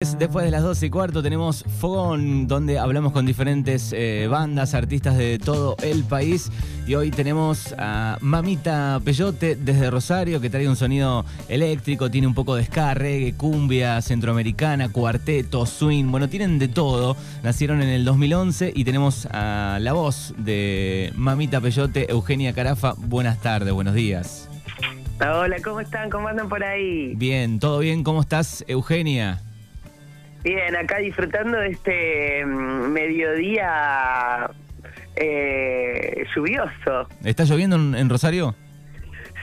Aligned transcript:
Después 0.00 0.44
de 0.44 0.52
las 0.52 0.62
12 0.62 0.86
y 0.86 0.90
cuarto 0.90 1.24
tenemos 1.24 1.64
Fogón, 1.80 2.46
donde 2.46 2.78
hablamos 2.78 3.10
con 3.10 3.26
diferentes 3.26 3.92
eh, 3.92 4.28
bandas, 4.30 4.74
artistas 4.74 5.18
de 5.18 5.40
todo 5.40 5.74
el 5.82 6.04
país. 6.04 6.52
Y 6.86 6.94
hoy 6.94 7.10
tenemos 7.10 7.74
a 7.76 8.16
Mamita 8.20 9.00
Peyote 9.04 9.56
desde 9.56 9.90
Rosario, 9.90 10.40
que 10.40 10.50
trae 10.50 10.68
un 10.68 10.76
sonido 10.76 11.24
eléctrico, 11.48 12.12
tiene 12.12 12.28
un 12.28 12.34
poco 12.34 12.54
de 12.54 12.64
ska, 12.64 12.94
reggae, 12.94 13.34
cumbia, 13.34 14.00
centroamericana, 14.00 14.88
cuarteto, 14.88 15.66
swing. 15.66 16.12
Bueno, 16.12 16.28
tienen 16.28 16.60
de 16.60 16.68
todo. 16.68 17.16
Nacieron 17.42 17.82
en 17.82 17.88
el 17.88 18.04
2011 18.04 18.72
y 18.76 18.84
tenemos 18.84 19.26
a 19.32 19.78
la 19.80 19.94
voz 19.94 20.32
de 20.38 21.12
Mamita 21.16 21.60
Peyote, 21.60 22.08
Eugenia 22.08 22.52
Carafa. 22.52 22.94
Buenas 22.96 23.42
tardes, 23.42 23.74
buenos 23.74 23.94
días. 23.94 24.48
Hola, 25.20 25.56
¿cómo 25.64 25.80
están? 25.80 26.08
¿Cómo 26.08 26.28
andan 26.28 26.48
por 26.48 26.62
ahí? 26.62 27.16
Bien, 27.16 27.58
¿todo 27.58 27.80
bien? 27.80 28.04
¿Cómo 28.04 28.20
estás, 28.20 28.64
Eugenia? 28.68 29.42
Bien, 30.42 30.76
acá 30.76 30.98
disfrutando 30.98 31.58
de 31.58 31.68
este 31.68 32.44
mm, 32.44 32.90
mediodía 32.92 34.50
eh, 35.16 36.24
lluvioso. 36.34 37.08
¿Está 37.24 37.44
lloviendo 37.44 37.76
en, 37.76 37.94
en 37.94 38.08
Rosario? 38.08 38.54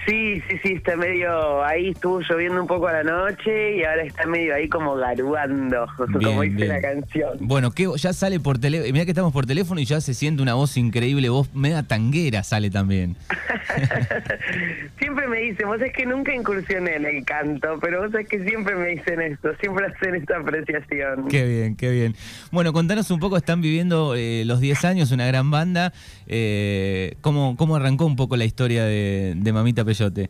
Sí, 0.08 0.40
sí, 0.48 0.58
sí, 0.62 0.74
está 0.74 0.96
medio 0.96 1.64
ahí, 1.64 1.90
estuvo 1.90 2.22
lloviendo 2.22 2.62
un 2.62 2.68
poco 2.68 2.88
a 2.88 2.94
la 2.94 3.04
noche 3.04 3.78
y 3.78 3.84
ahora 3.84 4.04
está 4.04 4.28
medio 4.28 4.54
ahí 4.54 4.70
como 4.70 4.96
garuando, 4.96 5.88
como 5.98 6.44
dice 6.44 6.56
bien. 6.56 6.68
la 6.68 6.80
canción. 6.82 7.38
Bueno, 7.40 7.72
que 7.72 7.90
ya 7.98 8.14
sale 8.14 8.40
por 8.40 8.60
teléfono. 8.60 8.92
Mira 8.94 9.06
que 9.06 9.12
estamos 9.12 9.34
por 9.34 9.48
teléfono 9.48 9.82
y 9.82 9.86
ya 9.86 10.02
se 10.02 10.14
siente 10.14 10.44
una 10.44 10.54
voz 10.54 10.78
increíble, 10.78 11.30
voz 11.30 11.52
mega 11.56 11.82
tanguera 11.82 12.44
sale 12.44 12.70
también. 12.70 13.18
siempre 15.00 15.28
me 15.28 15.40
dicen, 15.40 15.68
vos 15.68 15.82
es 15.82 15.92
que 15.94 16.06
nunca 16.06 16.34
incursioné 16.34 16.96
en 16.96 17.06
el 17.06 17.26
canto, 17.26 17.80
pero 17.82 18.04
vos 18.04 18.14
es 18.14 18.28
que 18.28 18.44
siempre 18.44 18.76
me 18.76 18.90
dicen 18.90 19.22
esto, 19.22 19.56
siempre 19.60 19.88
hacen 19.88 20.16
esta 20.16 20.38
apreciación. 20.38 21.28
Qué 21.30 21.46
bien, 21.46 21.76
qué 21.76 21.92
bien. 21.92 22.16
Bueno, 22.52 22.74
contanos 22.74 23.12
un 23.12 23.20
poco, 23.20 23.38
están 23.38 23.62
viviendo 23.62 24.16
eh, 24.16 24.44
los 24.46 24.60
10 24.60 24.86
años, 24.86 25.12
una 25.12 25.28
gran 25.28 25.52
banda. 25.52 25.94
Eh, 26.28 27.16
¿cómo, 27.22 27.56
¿Cómo 27.58 27.76
arrancó 27.76 28.06
un 28.06 28.16
poco 28.16 28.38
la 28.38 28.46
historia 28.46 28.84
de, 28.86 29.34
de 29.36 29.54
Mamita 29.54 29.84
Peyote? 29.84 30.30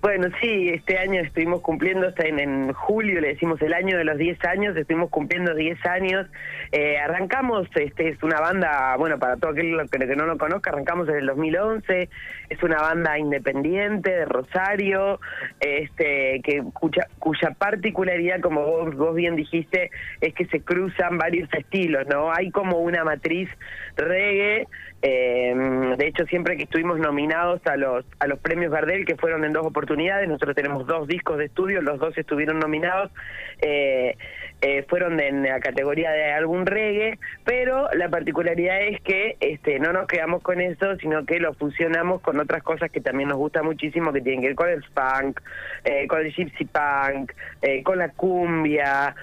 Bueno, 0.00 0.28
sí, 0.40 0.68
este 0.68 0.96
año 0.96 1.20
estuvimos 1.20 1.60
cumpliendo, 1.60 2.06
hasta 2.06 2.24
en, 2.24 2.38
en 2.38 2.72
julio 2.72 3.20
le 3.20 3.30
decimos 3.30 3.60
el 3.62 3.74
año 3.74 3.98
de 3.98 4.04
los 4.04 4.16
10 4.16 4.44
años, 4.44 4.76
estuvimos 4.76 5.10
cumpliendo 5.10 5.54
10 5.54 5.84
años. 5.86 6.26
Eh, 6.70 6.98
arrancamos, 6.98 7.66
este 7.74 8.10
es 8.10 8.22
una 8.22 8.40
banda, 8.40 8.94
bueno, 8.96 9.18
para 9.18 9.36
todo 9.36 9.50
aquel 9.50 9.76
que, 9.90 9.98
que 9.98 10.16
no 10.16 10.26
lo 10.26 10.38
conozca, 10.38 10.70
arrancamos 10.70 11.08
en 11.08 11.16
el 11.16 11.26
2011, 11.26 12.08
es 12.48 12.62
una 12.62 12.76
banda 12.80 13.18
independiente 13.18 14.12
de 14.12 14.24
Rosario, 14.24 15.18
este 15.58 16.42
que 16.44 16.62
cuya, 16.72 17.08
cuya 17.18 17.50
particularidad, 17.58 18.40
como 18.40 18.64
vos, 18.64 18.94
vos 18.94 19.16
bien 19.16 19.34
dijiste, 19.34 19.90
es 20.20 20.32
que 20.32 20.46
se 20.46 20.60
cruzan 20.60 21.18
varios 21.18 21.52
estilos, 21.52 22.06
¿no? 22.06 22.32
Hay 22.32 22.52
como 22.52 22.78
una 22.78 23.02
matriz 23.02 23.48
reggae, 23.96 24.68
eh, 25.02 25.54
de 25.96 26.06
hecho 26.06 26.24
siempre 26.26 26.56
que 26.56 26.64
estuvimos 26.64 26.98
nominados 26.98 27.64
a 27.66 27.76
los 27.76 28.04
a 28.18 28.26
los 28.26 28.38
premios 28.40 28.72
Gardel 28.72 29.04
que 29.04 29.16
fueron 29.16 29.44
en 29.44 29.52
dos 29.52 29.64
oportunidades 29.64 30.28
nosotros 30.28 30.56
tenemos 30.56 30.86
dos 30.86 31.06
discos 31.06 31.38
de 31.38 31.44
estudio 31.44 31.80
los 31.82 32.00
dos 32.00 32.18
estuvieron 32.18 32.58
nominados 32.58 33.12
eh, 33.60 34.16
eh, 34.60 34.84
fueron 34.88 35.20
en 35.20 35.44
la 35.44 35.60
categoría 35.60 36.10
de 36.10 36.32
álbum 36.32 36.64
reggae 36.64 37.16
pero 37.44 37.88
la 37.94 38.08
particularidad 38.08 38.82
es 38.82 39.00
que 39.02 39.36
este 39.38 39.78
no 39.78 39.92
nos 39.92 40.08
quedamos 40.08 40.42
con 40.42 40.60
eso 40.60 40.96
sino 40.96 41.24
que 41.24 41.38
lo 41.38 41.54
fusionamos 41.54 42.20
con 42.20 42.40
otras 42.40 42.64
cosas 42.64 42.90
que 42.90 43.00
también 43.00 43.28
nos 43.28 43.38
gusta 43.38 43.62
muchísimo 43.62 44.12
que 44.12 44.20
tienen 44.20 44.40
que 44.40 44.48
ver 44.48 44.56
con 44.56 44.68
el 44.68 44.82
funk 44.82 45.40
eh, 45.84 46.08
con 46.08 46.26
el 46.26 46.34
gypsy 46.34 46.64
punk 46.64 47.32
eh, 47.62 47.84
con 47.84 47.98
la 47.98 48.08
cumbia 48.08 49.14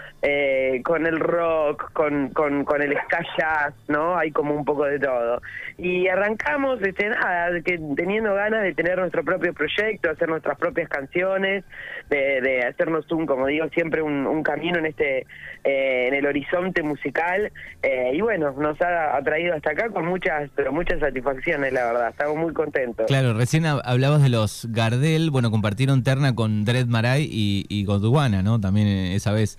con 0.84 1.06
el 1.06 1.20
rock 1.20 1.92
con 1.92 2.30
con 2.30 2.64
con 2.64 2.82
el 2.82 2.98
ska 3.04 3.20
jazz 3.38 3.74
no 3.90 4.18
hay 4.18 4.32
como 4.32 4.56
un 4.56 4.66
poco 4.66 4.86
de 4.86 5.00
todo 5.00 5.42
y 5.78 6.08
arrancamos 6.08 6.82
este 6.82 7.10
nada 7.10 7.50
que 7.62 7.78
teniendo 7.98 8.34
ganas 8.34 8.64
de 8.64 8.74
tener 8.74 8.98
nuestro 8.98 9.24
propio 9.26 9.54
proyecto 9.54 10.10
hacer 10.10 10.30
nuestras 10.30 10.58
propias 10.58 10.88
canciones 10.88 11.66
de, 12.10 12.40
de 12.42 12.64
hacernos 12.64 13.12
un 13.12 13.26
como 13.26 13.48
digo 13.48 13.68
siempre 13.74 14.02
un, 14.02 14.42
camino 14.44 14.78
en 14.80 14.86
este 14.86 15.26
eh, 15.66 16.08
en 16.08 16.14
el 16.14 16.26
horizonte 16.26 16.82
musical 16.82 17.52
eh, 17.84 18.12
y 18.14 18.22
bueno 18.22 18.52
nos 18.58 18.80
ha 18.82 19.18
atraído 19.18 19.54
hasta 19.54 19.72
acá 19.72 19.90
con 19.90 20.06
muchas 20.06 20.50
pero 20.56 20.72
muchas 20.72 21.00
satisfacciones 21.02 21.74
la 21.74 21.86
verdad 21.88 22.10
estamos 22.10 22.38
muy 22.38 22.54
contentos 22.54 23.08
Claro, 23.08 23.34
recién 23.34 23.64
hab- 23.64 23.82
hablabas 23.84 24.24
de 24.24 24.30
los 24.30 24.68
Gardel, 24.72 25.30
bueno, 25.32 25.52
compartieron 25.52 26.04
terna 26.04 26.34
con 26.36 26.64
Dred 26.66 26.86
Maray 26.88 27.28
y, 27.30 27.66
y 27.70 27.84
Gondwana, 27.86 28.42
¿no? 28.44 28.60
También 28.62 28.88
eh, 28.88 29.16
esa 29.16 29.32
vez. 29.34 29.58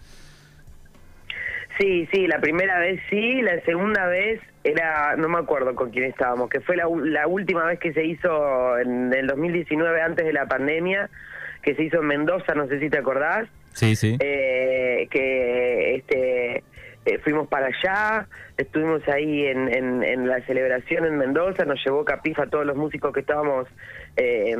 Sí, 1.79 2.09
sí, 2.13 2.27
la 2.27 2.39
primera 2.41 2.79
vez 2.79 3.01
sí, 3.11 3.43
la 3.43 3.61
segunda 3.61 4.07
vez 4.07 4.41
era, 4.65 5.15
no 5.17 5.29
me 5.29 5.39
acuerdo 5.39 5.75
con 5.75 5.91
quién 5.91 6.05
estábamos, 6.05 6.49
que 6.49 6.61
fue 6.61 6.77
la, 6.77 6.85
la 7.05 7.27
última 7.27 7.65
vez 7.67 7.79
que 7.79 7.93
se 7.93 8.05
hizo 8.05 8.79
en 8.79 9.13
el 9.13 9.27
2019 9.27 10.01
antes 10.01 10.25
de 10.25 10.33
la 10.33 10.47
pandemia, 10.47 11.11
que 11.63 11.75
se 11.75 11.83
hizo 11.83 11.99
en 12.01 12.07
Mendoza, 12.07 12.55
no 12.55 12.67
sé 12.67 12.81
si 12.81 12.89
te 12.89 12.99
acordás, 12.99 13.47
Sí, 13.75 13.95
sí. 13.95 14.17
eh, 14.21 15.07
que 15.11 15.97
este 15.97 16.65
eh, 17.05 17.19
fuimos 17.23 17.47
para 17.49 17.67
allá, 17.67 18.27
estuvimos 18.57 19.07
ahí 19.09 19.47
en, 19.47 19.69
en, 19.73 20.03
en 20.03 20.27
la 20.29 20.41
celebración 20.47 21.05
en 21.05 21.19
Mendoza, 21.19 21.65
nos 21.67 21.85
llevó 21.85 22.05
Capifa 22.05 22.45
a 22.45 22.47
todos 22.47 22.65
los 22.65 22.77
músicos 22.77 23.13
que 23.13 23.21
estábamos 23.21 23.69
eh, 24.17 24.57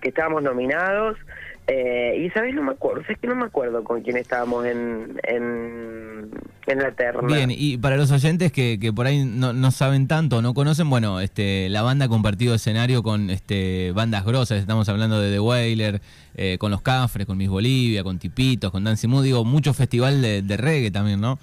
que 0.00 0.08
estábamos 0.08 0.42
nominados. 0.42 1.18
Eh, 1.66 2.18
y 2.20 2.26
esa 2.26 2.42
vez 2.42 2.54
no 2.54 2.62
me 2.62 2.72
acuerdo, 2.72 3.02
es 3.08 3.18
que 3.18 3.26
no 3.26 3.34
me 3.34 3.46
acuerdo 3.46 3.84
con 3.84 4.02
quién 4.02 4.18
estábamos 4.18 4.66
en, 4.66 5.18
en, 5.22 6.30
en 6.66 6.78
la 6.78 6.92
terna. 6.92 7.22
Bien, 7.22 7.50
y 7.50 7.78
para 7.78 7.96
los 7.96 8.10
oyentes 8.10 8.52
que, 8.52 8.78
que 8.78 8.92
por 8.92 9.06
ahí 9.06 9.24
no, 9.24 9.54
no 9.54 9.70
saben 9.70 10.06
tanto, 10.06 10.42
no 10.42 10.52
conocen, 10.52 10.90
bueno, 10.90 11.20
este, 11.20 11.70
la 11.70 11.80
banda 11.80 12.04
ha 12.04 12.08
compartido 12.08 12.54
escenario 12.54 13.02
con 13.02 13.30
este, 13.30 13.92
bandas 13.92 14.26
grosas, 14.26 14.60
estamos 14.60 14.90
hablando 14.90 15.18
de 15.20 15.32
The 15.32 15.40
Wailer, 15.40 16.02
eh, 16.36 16.58
con 16.58 16.70
Los 16.70 16.82
Cafres, 16.82 17.26
con 17.26 17.38
Miss 17.38 17.48
Bolivia, 17.48 18.04
con 18.04 18.18
Tipitos, 18.18 18.70
con 18.70 18.84
Dancy 18.84 19.06
Mood, 19.06 19.24
digo, 19.24 19.46
mucho 19.46 19.72
festival 19.72 20.20
de, 20.20 20.42
de 20.42 20.56
reggae 20.58 20.90
también, 20.90 21.22
¿no? 21.22 21.38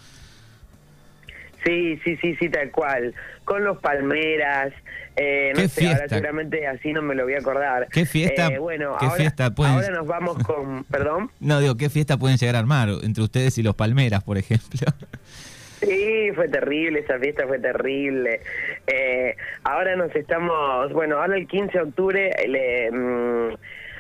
Sí, 1.66 2.00
sí, 2.04 2.18
sí, 2.18 2.36
sí, 2.40 2.50
tal 2.50 2.72
cual. 2.72 3.14
Con 3.46 3.64
los 3.64 3.78
Palmeras, 3.80 4.74
eh, 5.16 5.52
no 5.56 5.62
Qué 5.62 5.68
sé, 5.68 5.86
ahora 5.86 5.98
fiesta. 6.00 6.16
seguramente 6.16 6.66
así 6.68 6.92
no 6.94 7.02
me 7.02 7.14
lo 7.16 7.24
voy 7.26 7.34
a 7.36 7.40
acordar. 7.40 7.88
Qué 7.92 8.06
fiesta, 8.06 8.48
Eh, 8.48 8.58
bueno, 8.58 8.96
qué 9.00 9.06
ahora, 9.06 9.18
fiesta 9.18 9.52
pueden- 9.54 9.74
ahora 9.74 9.90
nos 9.90 10.08
vamos 10.08 10.38
con, 10.44 10.84
perdón. 10.92 11.30
No, 11.40 11.60
digo, 11.60 11.78
¿qué 11.78 11.90
fiesta 11.90 12.18
pueden 12.18 12.38
llegar 12.38 12.56
a 12.56 12.60
armar 12.60 12.90
entre 13.04 13.24
ustedes 13.24 13.58
y 13.58 13.64
los 13.64 13.76
Palmeras, 13.76 14.24
por 14.24 14.38
ejemplo? 14.38 14.80
Sí, 15.82 16.30
fue 16.36 16.48
terrible, 16.48 17.00
esa 17.00 17.18
fiesta 17.18 17.48
fue 17.48 17.58
terrible. 17.60 18.42
Eh, 18.86 19.36
ahora 19.64 19.96
nos 19.96 20.16
estamos, 20.16 20.94
bueno, 20.94 21.18
ahora 21.20 21.36
el 21.38 21.48
15 21.48 21.72
de 21.78 21.84
octubre 21.84 22.32
le, 22.48 22.92
mm, 22.92 23.56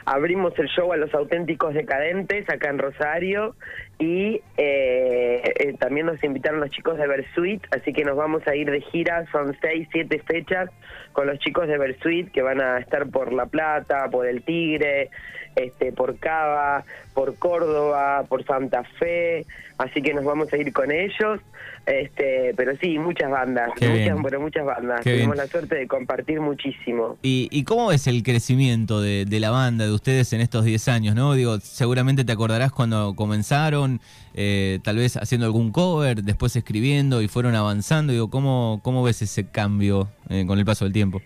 abrimos 0.05 0.53
el 0.59 0.67
show 0.67 0.93
a 0.93 0.97
los 0.97 1.11
auténticos 1.13 1.73
decadentes 1.73 2.47
acá 2.49 2.69
en 2.69 2.77
Rosario 2.77 3.55
y 4.01 4.41
eh, 4.57 5.53
eh, 5.59 5.75
también 5.79 6.07
nos 6.07 6.23
invitaron 6.23 6.59
los 6.59 6.71
chicos 6.71 6.97
de 6.97 7.05
Versuit, 7.05 7.63
así 7.71 7.93
que 7.93 8.03
nos 8.03 8.17
vamos 8.17 8.41
a 8.47 8.55
ir 8.55 8.69
de 8.71 8.81
gira, 8.81 9.25
son 9.31 9.55
seis, 9.61 9.87
siete 9.91 10.17
fechas 10.25 10.71
con 11.13 11.27
los 11.27 11.37
chicos 11.37 11.67
de 11.67 11.77
Versuit 11.77 12.31
que 12.31 12.41
van 12.41 12.61
a 12.61 12.79
estar 12.79 13.07
por 13.09 13.31
La 13.31 13.45
Plata, 13.45 14.09
por 14.09 14.25
El 14.25 14.41
Tigre, 14.41 15.11
este, 15.55 15.91
por 15.91 16.17
Cava, 16.17 16.83
por 17.13 17.35
Córdoba, 17.35 18.23
por 18.27 18.43
Santa 18.43 18.83
Fe, 18.97 19.45
así 19.77 20.01
que 20.01 20.15
nos 20.15 20.25
vamos 20.25 20.51
a 20.51 20.57
ir 20.57 20.73
con 20.73 20.91
ellos. 20.91 21.39
Este, 21.83 22.53
pero 22.55 22.77
sí, 22.77 22.99
muchas 22.99 23.31
bandas, 23.31 23.71
Qué 23.75 23.87
muchas, 23.87 24.03
bien. 24.05 24.21
pero 24.23 24.39
muchas 24.39 24.63
bandas. 24.63 25.01
Qué 25.03 25.13
Tuvimos 25.13 25.33
bien. 25.35 25.45
la 25.45 25.51
suerte 25.51 25.75
de 25.75 25.87
compartir 25.87 26.39
muchísimo. 26.39 27.17
¿Y, 27.23 27.47
y 27.51 27.63
cómo 27.63 27.91
es 27.91 28.05
el 28.05 28.21
crecimiento 28.21 29.01
de, 29.01 29.25
de 29.25 29.39
la 29.39 29.49
banda, 29.49 29.85
de 29.87 29.91
ustedes 29.91 30.31
en 30.33 30.41
estos 30.41 30.63
10 30.63 30.87
años, 30.89 31.15
no? 31.15 31.33
Digo, 31.33 31.59
seguramente 31.59 32.23
te 32.23 32.31
acordarás 32.31 32.71
cuando 32.71 33.15
comenzaron, 33.15 33.90
eh, 34.33 34.79
tal 34.83 34.97
vez 34.97 35.17
haciendo 35.17 35.45
algún 35.47 35.71
cover, 35.71 36.23
después 36.23 36.55
escribiendo 36.55 37.21
y 37.21 37.27
fueron 37.27 37.55
avanzando. 37.55 38.13
Digo, 38.13 38.29
¿cómo, 38.29 38.79
cómo 38.83 39.03
ves 39.03 39.21
ese 39.21 39.49
cambio 39.49 40.07
eh, 40.29 40.45
con 40.47 40.59
el 40.59 40.65
paso 40.65 40.85
del 40.85 40.93
tiempo? 40.93 41.21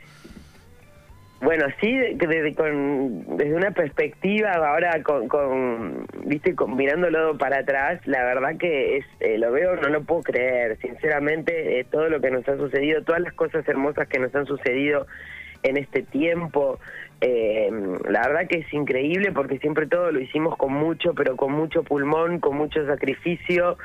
Bueno, 1.41 1.65
sí, 1.79 1.91
de- 1.93 2.15
de- 2.15 2.55
con- 2.55 3.37
desde 3.37 3.53
una 3.53 3.69
perspectiva 3.71 4.53
ahora 4.53 5.03
con, 5.03 5.27
con 5.27 6.07
viste, 6.25 6.55
con- 6.55 6.75
mirándolo 6.75 7.37
para 7.37 7.59
atrás, 7.59 7.99
la 8.05 8.23
verdad 8.23 8.57
que 8.57 8.97
es 8.97 9.05
eh, 9.19 9.37
lo 9.37 9.51
veo, 9.51 9.75
no 9.75 9.89
lo 9.89 10.01
puedo 10.03 10.23
creer, 10.23 10.77
sinceramente, 10.81 11.79
eh, 11.79 11.83
todo 11.91 12.09
lo 12.09 12.19
que 12.21 12.31
nos 12.31 12.47
ha 12.47 12.57
sucedido, 12.57 13.03
todas 13.03 13.21
las 13.21 13.33
cosas 13.33 13.67
hermosas 13.67 14.07
que 14.07 14.17
nos 14.17 14.33
han 14.33 14.45
sucedido 14.47 15.05
en 15.65 15.77
este 15.77 16.03
tiempo, 16.03 16.79
eh, 17.21 17.69
la 18.09 18.27
verdad 18.27 18.47
que 18.47 18.59
es 18.59 18.73
increíble 18.73 19.31
porque 19.31 19.57
siempre 19.59 19.87
todo 19.87 20.11
lo 20.11 20.19
hicimos 20.19 20.57
con 20.57 20.73
mucho, 20.73 21.13
pero 21.13 21.35
con 21.35 21.53
mucho 21.53 21.83
pulmón, 21.83 22.39
con 22.39 22.55
mucho 22.57 22.85
sacrificio, 22.85 23.77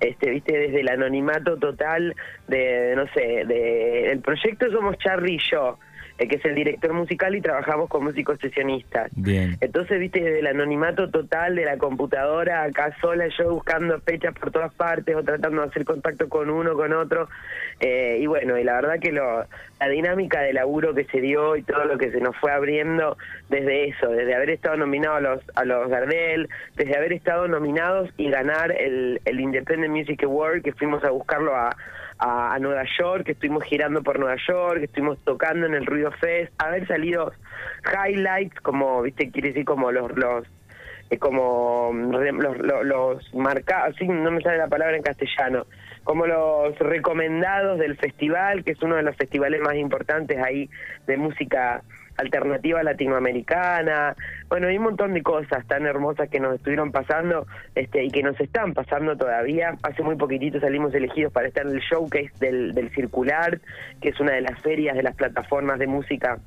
este, 0.00 0.30
viste, 0.30 0.58
desde 0.58 0.80
el 0.80 0.88
anonimato 0.88 1.56
total 1.58 2.14
de, 2.48 2.94
no 2.96 3.06
sé, 3.14 3.44
de, 3.46 4.10
el 4.10 4.20
proyecto 4.20 4.70
somos 4.70 4.98
Charlie 4.98 5.34
y 5.34 5.50
yo, 5.50 5.78
que 6.26 6.36
es 6.36 6.44
el 6.44 6.54
director 6.54 6.92
musical, 6.92 7.34
y 7.36 7.40
trabajamos 7.40 7.88
con 7.88 8.04
músicos 8.04 8.38
sesionistas. 8.40 9.10
Bien. 9.14 9.56
Entonces, 9.60 10.00
viste, 10.00 10.20
desde 10.20 10.40
el 10.40 10.46
anonimato 10.48 11.10
total 11.10 11.54
de 11.54 11.64
la 11.64 11.78
computadora, 11.78 12.64
acá 12.64 12.96
sola, 13.00 13.28
yo 13.38 13.50
buscando 13.50 14.00
fechas 14.00 14.34
por 14.34 14.50
todas 14.50 14.72
partes 14.74 15.14
o 15.14 15.22
tratando 15.22 15.62
de 15.62 15.68
hacer 15.68 15.84
contacto 15.84 16.28
con 16.28 16.50
uno, 16.50 16.74
con 16.74 16.92
otro. 16.92 17.28
Eh, 17.80 18.18
y 18.20 18.26
bueno, 18.26 18.58
y 18.58 18.64
la 18.64 18.74
verdad 18.74 18.98
que 19.00 19.12
lo, 19.12 19.44
la 19.78 19.88
dinámica 19.88 20.40
de 20.40 20.52
laburo 20.52 20.94
que 20.94 21.04
se 21.04 21.20
dio 21.20 21.56
y 21.56 21.62
todo 21.62 21.84
lo 21.84 21.98
que 21.98 22.10
se 22.10 22.20
nos 22.20 22.36
fue 22.36 22.50
abriendo 22.50 23.16
desde 23.48 23.88
eso, 23.88 24.08
desde 24.08 24.34
haber 24.34 24.50
estado 24.50 24.76
nominado 24.76 25.16
a 25.16 25.20
los, 25.20 25.40
a 25.54 25.64
los 25.64 25.88
Gardel, 25.88 26.48
desde 26.76 26.96
haber 26.96 27.12
estado 27.12 27.46
nominados 27.46 28.10
y 28.16 28.30
ganar 28.30 28.72
el, 28.72 29.20
el 29.24 29.40
Independent 29.40 29.94
Music 29.94 30.24
Award, 30.24 30.62
que 30.62 30.72
fuimos 30.72 31.04
a 31.04 31.10
buscarlo 31.10 31.54
a, 31.54 31.76
a, 32.18 32.58
Nueva 32.58 32.84
York, 32.98 33.24
que 33.24 33.32
estuvimos 33.32 33.64
girando 33.64 34.02
por 34.02 34.18
Nueva 34.18 34.36
York, 34.48 34.78
que 34.78 34.84
estuvimos 34.86 35.18
tocando 35.24 35.66
en 35.66 35.74
el 35.74 35.86
Ruido 35.86 36.10
Fest, 36.12 36.52
haber 36.58 36.86
salido 36.86 37.32
highlights, 37.84 38.60
como, 38.60 39.02
viste, 39.02 39.30
quiere 39.30 39.48
decir 39.48 39.64
como 39.64 39.92
los... 39.92 40.16
los 40.16 40.46
eh, 41.10 41.18
como 41.18 41.90
los, 41.94 42.58
los, 42.58 42.84
los 42.84 43.34
marcados, 43.34 43.96
sí, 43.96 44.06
no 44.06 44.30
me 44.30 44.42
sale 44.42 44.58
la 44.58 44.68
palabra 44.68 44.94
en 44.94 45.02
castellano, 45.02 45.66
como 46.04 46.26
los 46.26 46.78
recomendados 46.78 47.78
del 47.78 47.96
festival, 47.96 48.62
que 48.62 48.72
es 48.72 48.82
uno 48.82 48.96
de 48.96 49.02
los 49.02 49.16
festivales 49.16 49.62
más 49.62 49.74
importantes 49.76 50.38
ahí 50.38 50.68
de 51.06 51.16
música 51.16 51.82
alternativa 52.18 52.82
latinoamericana. 52.82 54.14
Bueno, 54.48 54.68
hay 54.68 54.76
un 54.76 54.84
montón 54.84 55.14
de 55.14 55.22
cosas 55.22 55.66
tan 55.66 55.86
hermosas 55.86 56.28
que 56.28 56.40
nos 56.40 56.56
estuvieron 56.56 56.92
pasando 56.92 57.46
este, 57.74 58.04
y 58.04 58.10
que 58.10 58.22
nos 58.22 58.38
están 58.40 58.74
pasando 58.74 59.16
todavía. 59.16 59.76
Hace 59.82 60.02
muy 60.02 60.16
poquitito 60.16 60.60
salimos 60.60 60.94
elegidos 60.94 61.32
para 61.32 61.48
estar 61.48 61.66
en 61.66 61.74
el 61.74 61.80
showcase 61.80 62.32
del, 62.40 62.74
del 62.74 62.90
Circular, 62.90 63.60
que 64.00 64.10
es 64.10 64.20
una 64.20 64.32
de 64.32 64.42
las 64.42 64.60
ferias 64.60 64.96
de 64.96 65.02
las 65.02 65.14
plataformas 65.14 65.78
de 65.78 65.86
música 65.86 66.38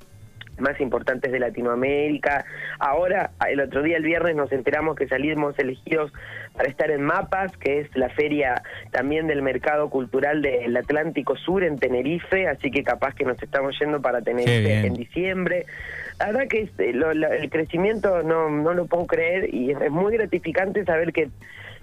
más 0.61 0.79
importantes 0.79 1.31
de 1.31 1.39
Latinoamérica. 1.39 2.45
Ahora, 2.79 3.31
el 3.49 3.59
otro 3.59 3.83
día, 3.83 3.97
el 3.97 4.03
viernes, 4.03 4.35
nos 4.35 4.51
enteramos 4.51 4.95
que 4.95 5.07
salimos 5.07 5.57
elegidos 5.59 6.13
para 6.53 6.69
estar 6.69 6.91
en 6.91 7.01
Mapas, 7.01 7.55
que 7.57 7.79
es 7.79 7.95
la 7.95 8.09
feria 8.09 8.61
también 8.91 9.27
del 9.27 9.41
mercado 9.41 9.89
cultural 9.89 10.41
del 10.41 10.75
Atlántico 10.77 11.35
Sur 11.35 11.63
en 11.63 11.79
Tenerife, 11.79 12.47
así 12.47 12.71
que 12.71 12.83
capaz 12.83 13.15
que 13.15 13.25
nos 13.25 13.41
estamos 13.41 13.77
yendo 13.79 14.01
para 14.01 14.21
Tenerife 14.21 14.85
en 14.85 14.93
diciembre. 14.93 15.65
La 16.19 16.27
verdad 16.27 16.47
que 16.47 16.61
este, 16.61 16.91
el 16.91 17.49
crecimiento 17.49 18.21
no, 18.23 18.49
no 18.49 18.73
lo 18.73 18.85
puedo 18.85 19.07
creer 19.07 19.53
y 19.53 19.71
es, 19.71 19.91
muy 19.91 20.13
gratificante 20.13 20.85
saber 20.85 21.13
que, 21.13 21.29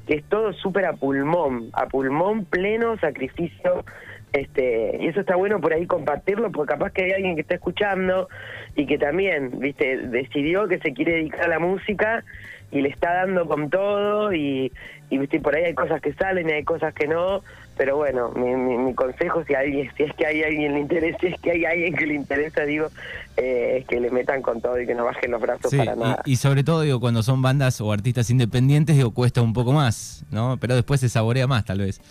que 0.06 0.14
es 0.14 0.24
todo 0.24 0.52
súper 0.52 0.84
a 0.86 0.92
pulmón, 0.92 1.70
a 1.72 1.86
pulmón 1.86 2.44
pleno, 2.44 2.96
sacrificio 2.98 3.84
este, 4.32 4.98
y 5.00 5.06
eso 5.08 5.20
está 5.20 5.36
bueno 5.36 5.60
por 5.60 5.72
ahí 5.72 5.86
compartirlo, 5.86 6.50
porque 6.52 6.74
capaz 6.74 6.92
que 6.92 7.04
hay 7.04 7.12
alguien 7.12 7.34
que 7.34 7.42
está 7.42 7.54
escuchando 7.54 8.28
y 8.76 8.86
que 8.86 8.98
también, 8.98 9.58
viste, 9.58 9.96
decidió 9.96 10.68
que 10.68 10.78
se 10.78 10.92
quiere 10.92 11.12
dedicar 11.12 11.44
a 11.44 11.48
la 11.48 11.58
música 11.58 12.24
y 12.70 12.82
le 12.82 12.90
está 12.90 13.14
dando 13.14 13.46
con 13.46 13.70
todo 13.70 14.34
y, 14.34 14.70
y 15.08 15.18
viste, 15.18 15.40
por 15.40 15.54
ahí 15.54 15.64
hay 15.64 15.74
cosas 15.74 16.02
que 16.02 16.12
salen 16.12 16.48
y 16.50 16.52
hay 16.52 16.64
cosas 16.64 16.92
que 16.92 17.08
no, 17.08 17.42
pero 17.78 17.96
bueno, 17.96 18.30
mi, 18.32 18.54
mi, 18.54 18.92
consejo 18.92 19.44
si 19.44 19.54
alguien, 19.54 19.90
si 19.96 20.02
es 20.02 20.14
que 20.14 20.26
hay 20.26 20.42
alguien 20.42 20.74
le 20.74 20.80
interesa, 20.80 21.18
si 21.20 21.28
es 21.28 21.40
que 21.40 21.52
hay 21.52 21.64
alguien 21.64 21.94
que 21.94 22.06
le 22.06 22.14
interesa, 22.14 22.62
digo, 22.64 22.88
eh, 23.36 23.78
es 23.80 23.86
que 23.86 24.00
le 24.00 24.10
metan 24.10 24.42
con 24.42 24.60
todo 24.60 24.78
y 24.78 24.86
que 24.86 24.94
no 24.94 25.04
bajen 25.04 25.30
los 25.30 25.40
brazos 25.40 25.74
para 25.74 25.96
nada. 25.96 26.22
Y, 26.26 26.32
y, 26.32 26.36
sobre 26.36 26.62
todo, 26.64 26.82
digo, 26.82 27.00
cuando 27.00 27.22
son 27.22 27.40
bandas 27.40 27.80
o 27.80 27.90
artistas 27.90 28.28
independientes, 28.28 28.96
digo, 28.96 29.12
cuesta 29.12 29.40
un 29.40 29.54
poco 29.54 29.72
más, 29.72 30.24
¿no? 30.30 30.58
Pero 30.60 30.74
después 30.74 31.00
se 31.00 31.08
saborea 31.08 31.46
más, 31.46 31.64
tal 31.64 31.78
vez. 31.78 32.02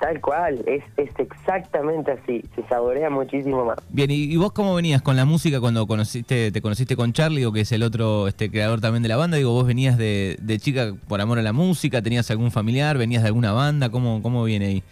Tal 0.00 0.20
cual, 0.20 0.62
es, 0.66 0.84
es 0.96 1.10
exactamente 1.18 2.12
así, 2.12 2.44
se 2.54 2.62
saborea 2.68 3.10
muchísimo 3.10 3.64
más. 3.64 3.78
Bien, 3.88 4.10
¿y, 4.10 4.36
vos 4.36 4.52
cómo 4.52 4.74
venías 4.74 5.02
con 5.02 5.16
la 5.16 5.24
música 5.24 5.60
cuando 5.60 5.86
conociste, 5.86 6.52
te 6.52 6.62
conociste 6.62 6.94
con 6.94 7.12
Charlie, 7.12 7.44
o 7.44 7.52
que 7.52 7.62
es 7.62 7.72
el 7.72 7.82
otro 7.82 8.28
este 8.28 8.48
creador 8.48 8.80
también 8.80 9.02
de 9.02 9.08
la 9.08 9.16
banda? 9.16 9.36
Digo, 9.36 9.52
vos 9.52 9.66
venías 9.66 9.98
de, 9.98 10.36
de 10.40 10.58
chica 10.58 10.94
por 11.08 11.20
amor 11.20 11.38
a 11.40 11.42
la 11.42 11.52
música, 11.52 12.00
tenías 12.00 12.30
algún 12.30 12.52
familiar, 12.52 12.96
venías 12.96 13.22
de 13.22 13.28
alguna 13.28 13.52
banda, 13.52 13.90
¿cómo, 13.90 14.22
cómo 14.22 14.44
viene 14.44 14.66
ahí? 14.66 14.82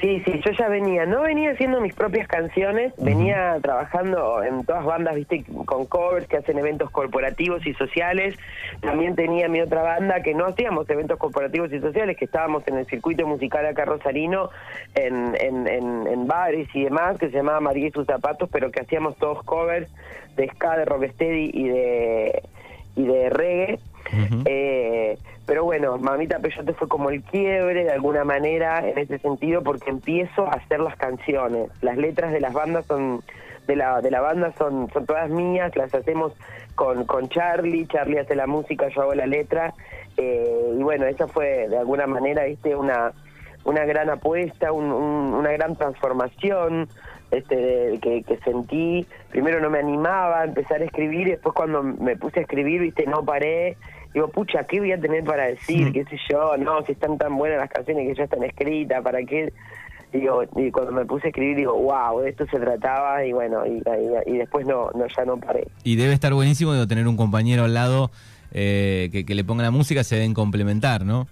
Sí, 0.00 0.22
sí, 0.26 0.40
yo 0.44 0.52
ya 0.52 0.68
venía, 0.68 1.06
no 1.06 1.22
venía 1.22 1.52
haciendo 1.52 1.80
mis 1.80 1.94
propias 1.94 2.28
canciones, 2.28 2.92
venía 2.98 3.56
trabajando 3.62 4.42
en 4.42 4.62
todas 4.66 4.84
bandas, 4.84 5.14
viste, 5.14 5.42
con 5.64 5.86
covers 5.86 6.26
que 6.28 6.36
hacen 6.36 6.58
eventos 6.58 6.90
corporativos 6.90 7.66
y 7.66 7.72
sociales. 7.72 8.36
También 8.80 9.14
tenía 9.14 9.48
mi 9.48 9.62
otra 9.62 9.82
banda 9.82 10.22
que 10.22 10.34
no 10.34 10.44
hacíamos 10.44 10.88
eventos 10.90 11.18
corporativos 11.18 11.72
y 11.72 11.80
sociales, 11.80 12.18
que 12.18 12.26
estábamos 12.26 12.68
en 12.68 12.76
el 12.76 12.86
circuito 12.86 13.26
musical 13.26 13.64
acá 13.64 13.86
Rosarino, 13.86 14.50
en, 14.94 15.34
en, 15.40 15.66
en, 15.66 16.26
bares 16.26 16.68
y 16.74 16.84
demás, 16.84 17.16
que 17.18 17.30
se 17.30 17.36
llamaba 17.38 17.60
María 17.60 17.88
y 17.88 17.90
sus 17.90 18.04
zapatos, 18.04 18.50
pero 18.52 18.70
que 18.70 18.80
hacíamos 18.80 19.16
todos 19.16 19.42
covers 19.44 19.90
de 20.36 20.46
ska, 20.48 20.76
de 20.76 20.84
rocksteady 20.84 21.50
y 21.54 21.68
de, 21.68 22.42
y 22.96 23.06
de 23.06 23.30
reggae. 23.30 23.78
Eh, 24.44 25.18
pero 25.46 25.64
bueno, 25.64 25.98
Mamita 25.98 26.38
Peyote 26.40 26.74
fue 26.74 26.88
como 26.88 27.10
el 27.10 27.22
quiebre 27.22 27.84
de 27.84 27.92
alguna 27.92 28.24
manera 28.24 28.86
en 28.86 28.98
ese 28.98 29.18
sentido 29.18 29.62
porque 29.62 29.90
empiezo 29.90 30.46
a 30.46 30.52
hacer 30.52 30.80
las 30.80 30.96
canciones. 30.96 31.70
Las 31.82 31.96
letras 31.96 32.32
de 32.32 32.40
las 32.40 32.52
bandas 32.52 32.84
son 32.86 33.22
de 33.66 33.76
la 33.76 34.00
de 34.00 34.10
la 34.10 34.20
banda 34.20 34.52
son 34.58 34.88
son 34.92 35.06
todas 35.06 35.30
mías, 35.30 35.74
las 35.76 35.94
hacemos 35.94 36.32
con 36.74 37.04
con 37.04 37.28
Charlie, 37.28 37.86
Charlie 37.86 38.18
hace 38.18 38.34
la 38.36 38.46
música, 38.46 38.88
yo 38.88 39.02
hago 39.02 39.14
la 39.14 39.26
letra 39.26 39.74
eh, 40.16 40.72
y 40.76 40.82
bueno, 40.82 41.06
esa 41.06 41.26
fue 41.26 41.68
de 41.68 41.78
alguna 41.78 42.06
manera, 42.06 42.44
viste, 42.44 42.74
una 42.74 43.12
una 43.64 43.84
gran 43.84 44.08
apuesta, 44.10 44.70
una 44.70 45.50
gran 45.50 45.74
transformación 45.74 46.88
este 47.32 47.98
que, 48.00 48.22
que, 48.22 48.36
sentí. 48.38 49.04
Primero 49.30 49.60
no 49.60 49.70
me 49.70 49.80
animaba 49.80 50.42
a 50.42 50.44
empezar 50.44 50.80
a 50.80 50.84
escribir 50.84 51.26
después 51.26 51.52
cuando 51.52 51.82
me 51.82 52.16
puse 52.16 52.38
a 52.38 52.42
escribir, 52.42 52.80
viste, 52.80 53.06
no 53.06 53.24
paré 53.24 53.76
digo, 54.16 54.28
pucha, 54.28 54.64
¿qué 54.64 54.80
voy 54.80 54.92
a 54.92 54.98
tener 54.98 55.22
para 55.24 55.44
decir? 55.44 55.92
¿Qué 55.92 56.02
sé 56.04 56.16
yo? 56.30 56.56
No, 56.56 56.82
si 56.86 56.92
están 56.92 57.18
tan 57.18 57.36
buenas 57.36 57.58
las 57.58 57.68
canciones 57.68 58.08
que 58.08 58.14
ya 58.14 58.24
están 58.24 58.42
escritas, 58.44 59.02
¿para 59.02 59.22
qué? 59.22 59.52
Digo, 60.10 60.42
y 60.56 60.70
cuando 60.70 60.92
me 60.92 61.04
puse 61.04 61.26
a 61.26 61.28
escribir, 61.28 61.58
digo, 61.58 61.74
wow, 61.74 62.20
de 62.20 62.30
esto 62.30 62.46
se 62.50 62.58
trataba 62.58 63.26
y 63.26 63.32
bueno, 63.32 63.66
y, 63.66 63.82
y, 64.24 64.38
después 64.38 64.66
no, 64.66 64.90
no, 64.94 65.04
ya 65.14 65.26
no 65.26 65.36
paré. 65.36 65.68
Y 65.84 65.96
debe 65.96 66.14
estar 66.14 66.32
buenísimo 66.32 66.72
de 66.72 66.86
tener 66.86 67.06
un 67.06 67.18
compañero 67.18 67.64
al 67.64 67.74
lado 67.74 68.10
eh, 68.52 69.10
que, 69.12 69.26
que 69.26 69.34
le 69.34 69.44
ponga 69.44 69.62
la 69.64 69.70
música, 69.70 70.02
se 70.02 70.14
deben 70.14 70.32
complementar, 70.32 71.04
¿no? 71.04 71.26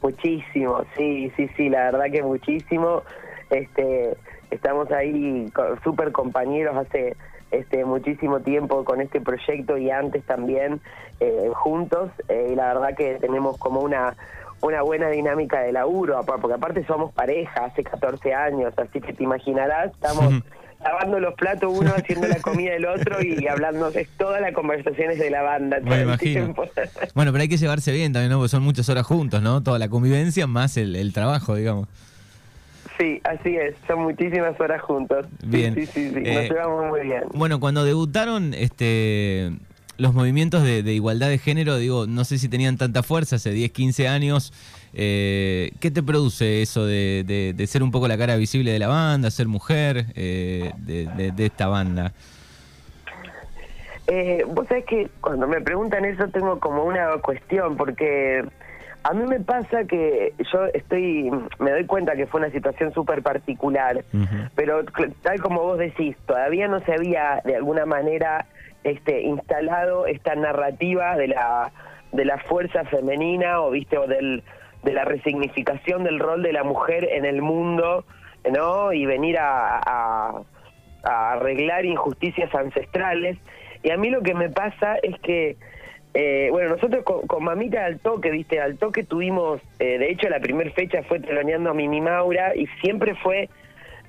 Muchísimo, 0.00 0.82
sí, 0.96 1.30
sí, 1.36 1.50
sí, 1.58 1.68
la 1.68 1.90
verdad 1.90 2.06
que 2.10 2.22
muchísimo. 2.22 3.02
Este, 3.50 4.16
estamos 4.50 4.90
ahí 4.92 5.50
súper 5.82 6.12
compañeros 6.12 6.76
hace 6.76 7.16
este, 7.50 7.84
muchísimo 7.84 8.40
tiempo 8.40 8.84
con 8.84 9.00
este 9.00 9.20
proyecto 9.20 9.76
y 9.76 9.90
antes 9.90 10.24
también 10.24 10.80
eh, 11.20 11.50
juntos 11.54 12.10
eh, 12.28 12.48
y 12.52 12.54
la 12.54 12.74
verdad 12.74 12.96
que 12.96 13.14
tenemos 13.20 13.58
como 13.58 13.80
una 13.80 14.16
una 14.60 14.80
buena 14.80 15.10
dinámica 15.10 15.60
de 15.60 15.72
laburo, 15.72 16.18
porque 16.24 16.54
aparte 16.54 16.86
somos 16.86 17.12
pareja 17.12 17.66
hace 17.66 17.84
14 17.84 18.32
años, 18.32 18.72
así 18.78 18.98
que 18.98 19.12
te 19.12 19.22
imaginarás, 19.22 19.92
estamos 19.92 20.42
lavando 20.82 21.20
los 21.20 21.34
platos 21.34 21.70
uno, 21.76 21.92
haciendo 21.96 22.26
la 22.28 22.40
comida 22.40 22.72
del 22.72 22.86
otro 22.86 23.22
y 23.22 23.46
hablando, 23.46 23.88
es 23.88 24.08
todas 24.16 24.40
las 24.40 24.54
conversaciones 24.54 25.18
de 25.18 25.30
la 25.30 25.42
banda. 25.42 25.80
Me 25.80 26.02
imagino. 26.02 26.54
bueno, 27.14 27.32
pero 27.32 27.42
hay 27.42 27.48
que 27.48 27.58
llevarse 27.58 27.92
bien 27.92 28.12
también, 28.12 28.30
¿no? 28.30 28.38
Porque 28.38 28.50
son 28.50 28.62
muchas 28.62 28.88
horas 28.88 29.04
juntos, 29.06 29.42
¿no? 29.42 29.62
Toda 29.62 29.78
la 29.78 29.88
convivencia 29.88 30.46
más 30.46 30.76
el, 30.76 30.96
el 30.96 31.12
trabajo, 31.12 31.54
digamos. 31.54 31.88
Sí, 32.98 33.20
así 33.24 33.56
es, 33.56 33.74
son 33.86 34.02
muchísimas 34.02 34.58
horas 34.60 34.80
juntos. 34.82 35.26
Bien. 35.44 35.74
Sí, 35.74 35.86
sí, 35.86 36.10
sí, 36.10 36.14
nos 36.14 36.26
eh, 36.26 36.48
llevamos 36.48 36.86
muy 36.86 37.00
bien. 37.00 37.24
Bueno, 37.32 37.58
cuando 37.58 37.84
debutaron 37.84 38.54
este 38.54 39.50
los 39.96 40.12
movimientos 40.12 40.62
de, 40.62 40.80
igualdad 40.92 41.28
de 41.28 41.38
género, 41.38 41.76
digo, 41.76 42.06
no 42.06 42.24
sé 42.24 42.38
si 42.38 42.48
tenían 42.48 42.76
tanta 42.76 43.02
fuerza 43.02 43.36
hace 43.36 43.50
10, 43.50 43.70
15 43.70 44.08
años. 44.08 44.52
Eh, 44.92 45.70
¿Qué 45.80 45.90
te 45.90 46.02
produce 46.02 46.62
eso 46.62 46.84
de, 46.86 47.24
de, 47.56 47.66
ser 47.66 47.82
un 47.82 47.90
poco 47.90 48.08
la 48.08 48.18
cara 48.18 48.36
visible 48.36 48.72
de 48.72 48.78
la 48.78 48.88
banda, 48.88 49.30
ser 49.30 49.48
mujer 49.48 50.06
eh, 50.14 50.72
de, 50.78 51.06
de, 51.32 51.46
esta 51.46 51.68
banda? 51.68 52.12
Eh, 54.06 54.44
vos 54.46 54.66
sabés 54.68 54.84
que 54.84 55.08
cuando 55.20 55.46
me 55.48 55.60
preguntan 55.60 56.04
eso 56.04 56.28
tengo 56.28 56.60
como 56.60 56.84
una 56.84 57.16
cuestión, 57.22 57.76
porque 57.76 58.44
a 59.04 59.12
mí 59.12 59.24
me 59.26 59.40
pasa 59.40 59.84
que 59.84 60.32
yo 60.50 60.64
estoy, 60.72 61.30
me 61.58 61.70
doy 61.70 61.84
cuenta 61.84 62.16
que 62.16 62.26
fue 62.26 62.40
una 62.40 62.50
situación 62.50 62.92
súper 62.94 63.22
particular, 63.22 64.02
pero 64.54 64.82
tal 65.22 65.40
como 65.40 65.60
vos 65.60 65.78
decís, 65.78 66.16
todavía 66.26 66.68
no 66.68 66.80
se 66.80 66.94
había 66.94 67.42
de 67.44 67.54
alguna 67.54 67.84
manera 67.84 68.46
este, 68.82 69.20
instalado 69.20 70.06
esta 70.06 70.34
narrativa 70.34 71.16
de 71.16 71.28
la, 71.28 71.70
de 72.12 72.24
la 72.24 72.38
fuerza 72.38 72.84
femenina 72.86 73.60
o, 73.60 73.72
viste, 73.72 73.98
o 73.98 74.06
del, 74.06 74.42
de 74.82 74.92
la 74.94 75.04
resignificación 75.04 76.02
del 76.04 76.18
rol 76.18 76.42
de 76.42 76.54
la 76.54 76.64
mujer 76.64 77.06
en 77.12 77.26
el 77.26 77.42
mundo, 77.42 78.06
¿no? 78.50 78.90
Y 78.94 79.04
venir 79.04 79.38
a, 79.38 79.80
a, 79.84 80.42
a 81.04 81.32
arreglar 81.32 81.84
injusticias 81.84 82.54
ancestrales. 82.54 83.36
Y 83.82 83.90
a 83.90 83.98
mí 83.98 84.08
lo 84.08 84.22
que 84.22 84.32
me 84.32 84.48
pasa 84.48 84.96
es 85.02 85.18
que 85.20 85.58
eh, 86.14 86.48
bueno, 86.50 86.70
nosotros 86.70 87.04
con, 87.04 87.44
Mamita 87.44 87.84
al 87.84 87.98
toque, 87.98 88.30
viste, 88.30 88.60
al 88.60 88.78
toque 88.78 89.02
tuvimos, 89.02 89.60
eh, 89.80 89.98
de 89.98 90.10
hecho 90.10 90.28
la 90.28 90.40
primera 90.40 90.70
fecha 90.70 91.02
fue 91.02 91.20
teloneando 91.20 91.70
a 91.70 91.74
Mimi 91.74 92.00
Maura 92.00 92.54
y 92.54 92.66
siempre 92.80 93.14
fue 93.16 93.48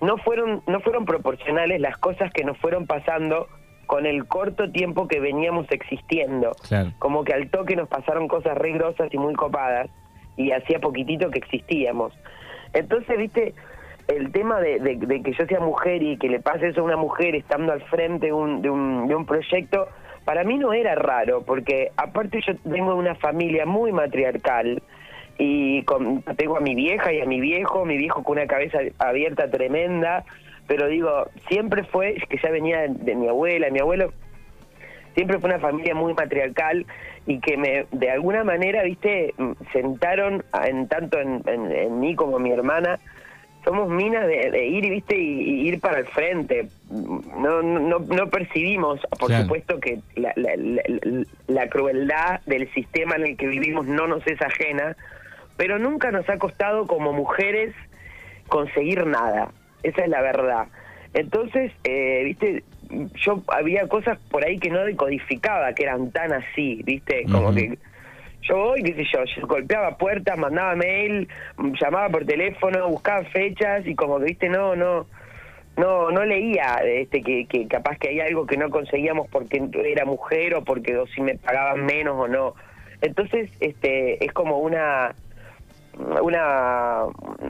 no 0.02 0.18
fueron, 0.18 0.62
no 0.68 0.80
fueron 0.82 1.06
proporcionales 1.06 1.82
las 1.82 1.98
cosas 1.98 2.32
que 2.32 2.44
nos 2.44 2.58
fueron 2.60 2.86
pasando 2.86 3.48
con 3.88 4.06
el 4.06 4.26
corto 4.26 4.72
tiempo 4.72 5.08
que 5.08 5.20
veníamos 5.20 5.68
existiendo. 5.72 6.52
Como 7.00 7.24
que 7.24 7.34
al 7.34 7.50
toque 7.50 7.76
nos 7.76 7.88
pasaron 7.88 8.28
cosas 8.28 8.58
re 8.58 8.78
y 9.12 9.18
muy 9.18 9.34
copadas, 9.34 9.90
y 10.38 10.52
hacía 10.52 10.80
poquitito 10.80 11.30
que 11.30 11.40
existíamos. 11.40 12.14
Entonces, 12.74 13.18
viste, 13.18 13.54
el 14.08 14.32
tema 14.32 14.60
de, 14.60 14.80
que 15.24 15.34
yo 15.34 15.46
sea 15.46 15.60
mujer 15.60 16.04
y 16.04 16.18
que 16.18 16.30
le 16.30 16.40
pase 16.40 16.68
eso 16.68 16.82
a 16.82 16.84
una 16.84 16.98
mujer 16.98 17.36
estando 17.36 17.72
al 17.72 17.82
frente 17.84 18.28
de 18.28 18.34
un, 18.34 18.62
de 18.62 18.70
un, 18.70 19.08
de 19.08 19.16
un 19.16 19.26
proyecto, 19.26 19.88
para 20.26 20.44
mí 20.44 20.58
no 20.58 20.74
era 20.74 20.96
raro, 20.96 21.44
porque 21.44 21.92
aparte 21.96 22.42
yo 22.46 22.54
vengo 22.66 22.94
de 22.94 23.00
una 23.00 23.16
familia 23.16 23.66
muy 23.66 23.92
matriarcal, 23.92 24.82
y 25.38 25.84
tengo 26.38 26.58
a 26.58 26.62
mi 26.62 26.76
vieja 26.76 27.12
y 27.12 27.22
a 27.22 27.26
mi 27.26 27.42
viejo, 27.42 27.86
mi 27.86 27.98
viejo 27.98 28.24
con 28.24 28.38
una 28.38 28.48
cabeza 28.48 28.80
abierta 29.00 29.50
tremenda, 29.50 30.24
pero 30.68 30.88
digo, 30.88 31.28
siempre 31.50 31.84
fue, 31.84 32.16
que 32.30 32.38
ya 32.42 32.50
venía 32.50 32.88
de, 32.88 33.16
mi 33.16 33.28
abuela, 33.28 33.70
mi 33.70 33.80
abuelo, 33.80 34.14
siempre 35.14 35.40
fue 35.40 35.50
una 35.50 35.60
familia 35.60 35.94
muy 35.94 36.14
matriarcal 36.14 36.86
y 37.26 37.40
que 37.40 37.58
me, 37.58 37.86
de 37.92 38.12
alguna 38.12 38.44
manera, 38.44 38.84
viste, 38.84 39.34
sentaron 39.74 40.44
en 40.66 40.88
tanto 40.88 41.20
en, 41.20 42.00
mí 42.00 42.16
como 42.16 42.40
mi 42.40 42.52
hermana, 42.52 43.00
somos 43.66 43.90
minas 43.90 44.26
de, 44.28 44.68
ir, 44.68 44.90
viste, 44.90 45.18
y, 45.18 45.68
ir 45.68 45.82
para 45.82 46.00
el 46.00 46.06
frente. 46.06 46.68
No, 46.90 47.62
no, 47.62 48.00
no 48.00 48.30
percibimos, 48.30 49.02
por 49.20 49.34
supuesto, 49.34 49.80
que 49.80 50.00
la, 50.16 50.34
la 51.48 51.70
crueldad 51.70 52.40
del 52.46 52.72
sistema 52.74 53.16
en 53.16 53.26
el 53.26 53.38
que 53.38 53.48
vivimos 53.48 53.88
no 53.88 54.08
nos 54.08 54.26
es 54.28 54.42
ajena, 54.42 54.96
pero 55.58 55.80
nunca 55.80 56.12
nos 56.12 56.30
ha 56.30 56.38
costado 56.38 56.88
como 56.88 57.12
mujeres 57.12 57.74
conseguir 58.48 59.06
nada. 59.06 59.50
Esa 59.84 60.04
es 60.04 60.10
la 60.10 60.22
verdad. 60.22 60.68
Entonces, 61.14 61.72
eh, 61.84 62.22
viste, 62.24 62.64
yo 63.16 63.42
había 63.48 63.88
cosas 63.88 64.20
por 64.30 64.46
ahí 64.46 64.60
que 64.60 64.70
no 64.70 64.84
decodificaba, 64.84 65.74
que 65.74 65.84
eran 65.84 66.12
tan 66.12 66.34
así, 66.34 66.82
viste, 66.84 67.26
como 67.32 67.54
que 67.54 67.78
yo 68.48 68.58
voy, 68.58 68.84
qué 68.84 68.94
sé 68.94 69.04
yo, 69.12 69.24
yo, 69.24 69.48
golpeaba 69.48 69.98
puertas, 69.98 70.38
mandaba 70.38 70.76
mail, 70.76 71.28
llamaba 71.82 72.10
por 72.10 72.26
teléfono, 72.26 72.90
buscaba 72.90 73.24
fechas 73.26 73.86
y 73.86 73.96
como 73.96 74.20
que, 74.20 74.26
viste, 74.26 74.50
no, 74.50 74.76
no, 74.76 75.08
no, 75.78 76.12
no 76.12 76.26
leía 76.26 76.76
este 76.84 77.22
que, 77.22 77.46
que 77.48 77.68
capaz 77.68 77.98
que 77.98 78.10
hay 78.10 78.20
algo 78.22 78.46
que 78.46 78.58
no 78.58 78.70
conseguíamos 78.70 79.28
porque 79.30 79.62
era 79.86 80.06
mujer 80.06 80.56
o 80.56 80.64
porque 80.64 80.96
o 80.98 81.08
si 81.08 81.22
me 81.22 81.36
pagaban 81.36 81.86
menos 81.86 82.16
o 82.18 82.28
no. 82.28 82.54
Entonces, 83.02 83.50
este, 83.60 84.24
es 84.24 84.32
como 84.32 84.60
una 84.60 85.14
una 86.22 87.06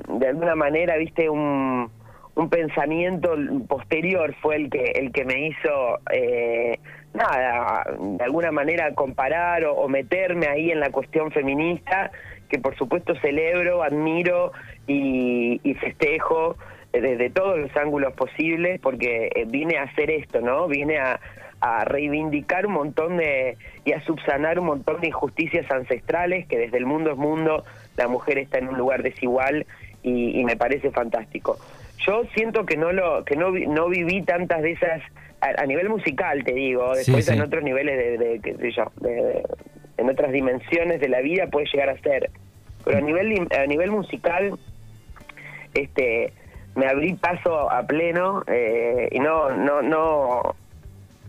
de 0.08 0.28
alguna 0.28 0.56
manera 0.56 0.98
viste 0.98 1.30
un, 1.30 1.90
un 2.36 2.50
pensamiento 2.50 3.36
posterior 3.68 4.36
fue 4.42 4.58
el 4.58 4.70
que 4.70 4.92
el 4.96 5.12
que 5.12 5.26
me 5.26 5.48
hizo 5.48 6.00
eh, 6.12 6.80
nada 7.16 7.86
de 7.98 8.24
alguna 8.24 8.52
manera 8.52 8.94
comparar 8.94 9.66
o, 9.66 9.88
meterme 9.88 10.48
ahí 10.48 10.72
en 10.72 10.80
la 10.80 10.90
cuestión 10.90 11.32
feminista 11.32 12.12
que 12.50 12.60
por 12.60 12.76
supuesto 12.78 13.16
celebro 13.22 13.84
admiro 13.84 14.52
y, 14.88 15.60
festejo 15.80 16.58
desde 16.92 17.30
todos 17.30 17.60
los 17.60 17.76
ángulos 17.76 18.14
posibles 18.14 18.80
porque 18.80 19.30
eh, 19.36 19.46
vine 19.48 19.78
a 19.78 19.84
hacer 19.84 20.10
esto 20.10 20.40
no 20.40 20.68
vine 20.68 20.98
a, 20.98 21.20
a 21.60 21.84
reivindicar 21.86 22.66
un 22.68 22.74
montón 22.74 23.18
de 23.18 23.58
y 23.84 23.94
a 23.94 24.02
subsanar 24.04 24.60
un 24.60 24.68
montón 24.68 25.02
de 25.02 25.08
injusticias 25.08 25.70
ancestrales 25.72 26.48
que 26.48 26.58
desde 26.58 26.78
el 26.78 26.86
mundo 26.86 27.12
es 27.12 27.18
mundo 27.18 27.64
la 27.98 28.08
mujer 28.08 28.38
está 28.38 28.60
en 28.60 28.70
un 28.70 28.78
lugar 28.78 29.04
desigual 29.04 29.66
y, 30.04 30.44
me 30.44 30.56
parece 30.56 30.92
fantástico. 30.92 31.58
Yo 32.06 32.24
siento 32.36 32.66
que 32.66 32.78
no 32.78 32.92
lo 32.92 33.26
que 33.26 33.36
no, 33.36 33.50
no 33.50 33.90
viví 33.90 34.22
tantas 34.22 34.62
de 34.62 34.74
esas 34.74 35.02
a, 35.58 35.66
nivel 35.66 35.90
musical, 35.90 36.44
te 36.44 36.54
digo, 36.54 36.96
después 36.96 37.28
en 37.30 37.42
otros 37.42 37.64
niveles 37.64 37.98
de, 37.98 38.18
de 38.18 38.40
qué 38.40 38.56
sé 38.56 38.72
yo, 38.72 38.92
en 39.98 40.10
otras 40.10 40.32
dimensiones 40.32 41.00
de 41.00 41.10
la 41.10 41.22
vida 41.22 41.48
puede 41.48 41.68
llegar 41.72 41.90
a 41.90 41.98
ser. 42.00 42.30
Pero 42.84 42.98
a 43.00 43.02
nivel 43.02 43.48
a 43.58 43.66
nivel 43.66 43.92
musical 43.92 44.58
este 45.74 46.32
me 46.76 46.88
abrí 46.88 47.14
paso 47.14 47.72
a 47.72 47.86
pleno 47.88 48.44
eh, 48.48 49.10
y 49.12 49.20
no 49.20 49.56
no 49.56 49.82
no 49.82 50.56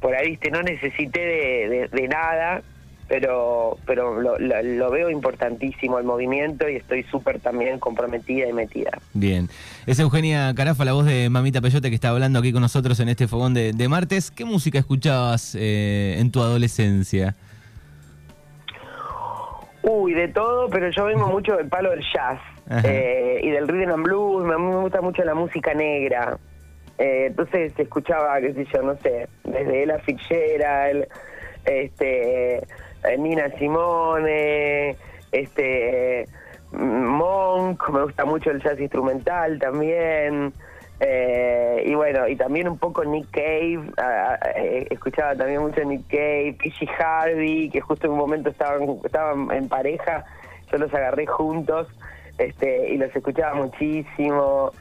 por 0.00 0.14
ahí 0.14 0.30
viste 0.30 0.50
no 0.50 0.62
necesité 0.62 1.20
de, 1.20 1.88
de 1.88 2.08
nada 2.08 2.62
pero 3.08 3.78
pero 3.86 4.20
lo, 4.20 4.38
lo, 4.38 4.90
veo 4.90 5.10
importantísimo 5.10 5.98
el 5.98 6.04
movimiento 6.04 6.68
y 6.68 6.76
estoy 6.76 7.04
súper 7.04 7.40
también 7.40 7.78
comprometida 7.78 8.48
y 8.48 8.52
metida. 8.52 8.98
Bien. 9.14 9.48
Es 9.86 9.98
Eugenia 9.98 10.52
Carafa, 10.54 10.84
la 10.84 10.92
voz 10.92 11.06
de 11.06 11.28
Mamita 11.30 11.60
Peyote, 11.60 11.88
que 11.88 11.94
está 11.94 12.10
hablando 12.10 12.40
aquí 12.40 12.52
con 12.52 12.62
nosotros 12.62 12.98
en 13.00 13.08
este 13.08 13.28
fogón 13.28 13.54
de, 13.54 13.88
martes. 13.88 14.30
¿Qué 14.30 14.44
música 14.44 14.78
escuchabas 14.78 15.56
eh, 15.58 16.16
en 16.18 16.32
tu 16.32 16.40
adolescencia? 16.40 17.36
Uy, 19.82 20.14
de 20.14 20.26
todo, 20.28 20.68
pero 20.68 20.90
yo 20.90 21.04
vengo 21.04 21.26
mucho 21.30 21.56
del 21.56 21.68
palo 21.68 21.90
del 21.90 22.02
jazz 22.12 22.40
eh, 22.84 23.40
y 23.42 23.50
del 23.50 23.68
rhythm 23.68 23.92
and 23.92 24.02
blues. 24.02 24.44
Me, 24.44 24.58
me 24.58 24.76
gusta 24.76 25.00
mucho 25.00 25.22
la 25.22 25.34
música 25.34 25.72
negra. 25.74 26.36
Eh, 26.98 27.26
entonces 27.26 27.72
escuchaba, 27.78 28.40
qué 28.40 28.54
sé 28.54 28.66
yo, 28.74 28.82
no 28.82 28.96
sé, 28.96 29.28
desde 29.44 29.82
Ella 29.82 29.98
Fitzgerald, 29.98 31.06
este 31.64 32.66
Nina 33.18 33.48
Simone, 33.58 34.96
este 35.32 36.26
Monk, 36.72 37.88
me 37.90 38.02
gusta 38.02 38.24
mucho 38.24 38.50
el 38.50 38.62
jazz 38.62 38.78
instrumental 38.80 39.58
también. 39.58 40.52
Eh, 40.98 41.84
y 41.86 41.94
bueno, 41.94 42.26
y 42.26 42.36
también 42.36 42.68
un 42.68 42.78
poco 42.78 43.04
Nick 43.04 43.30
Cave, 43.30 43.80
eh, 44.56 44.86
escuchaba 44.90 45.36
también 45.36 45.60
mucho 45.60 45.84
Nick 45.84 46.06
Cave, 46.08 46.56
Pichi 46.58 46.88
Harvey, 46.98 47.68
que 47.68 47.80
justo 47.80 48.06
en 48.06 48.12
un 48.14 48.18
momento 48.18 48.48
estaban, 48.48 48.98
estaban 49.04 49.50
en 49.52 49.68
pareja, 49.68 50.24
yo 50.72 50.78
los 50.78 50.92
agarré 50.94 51.26
juntos 51.26 51.88
este 52.38 52.92
y 52.92 52.96
los 52.96 53.14
escuchaba 53.14 53.54
muchísimo, 53.54 54.72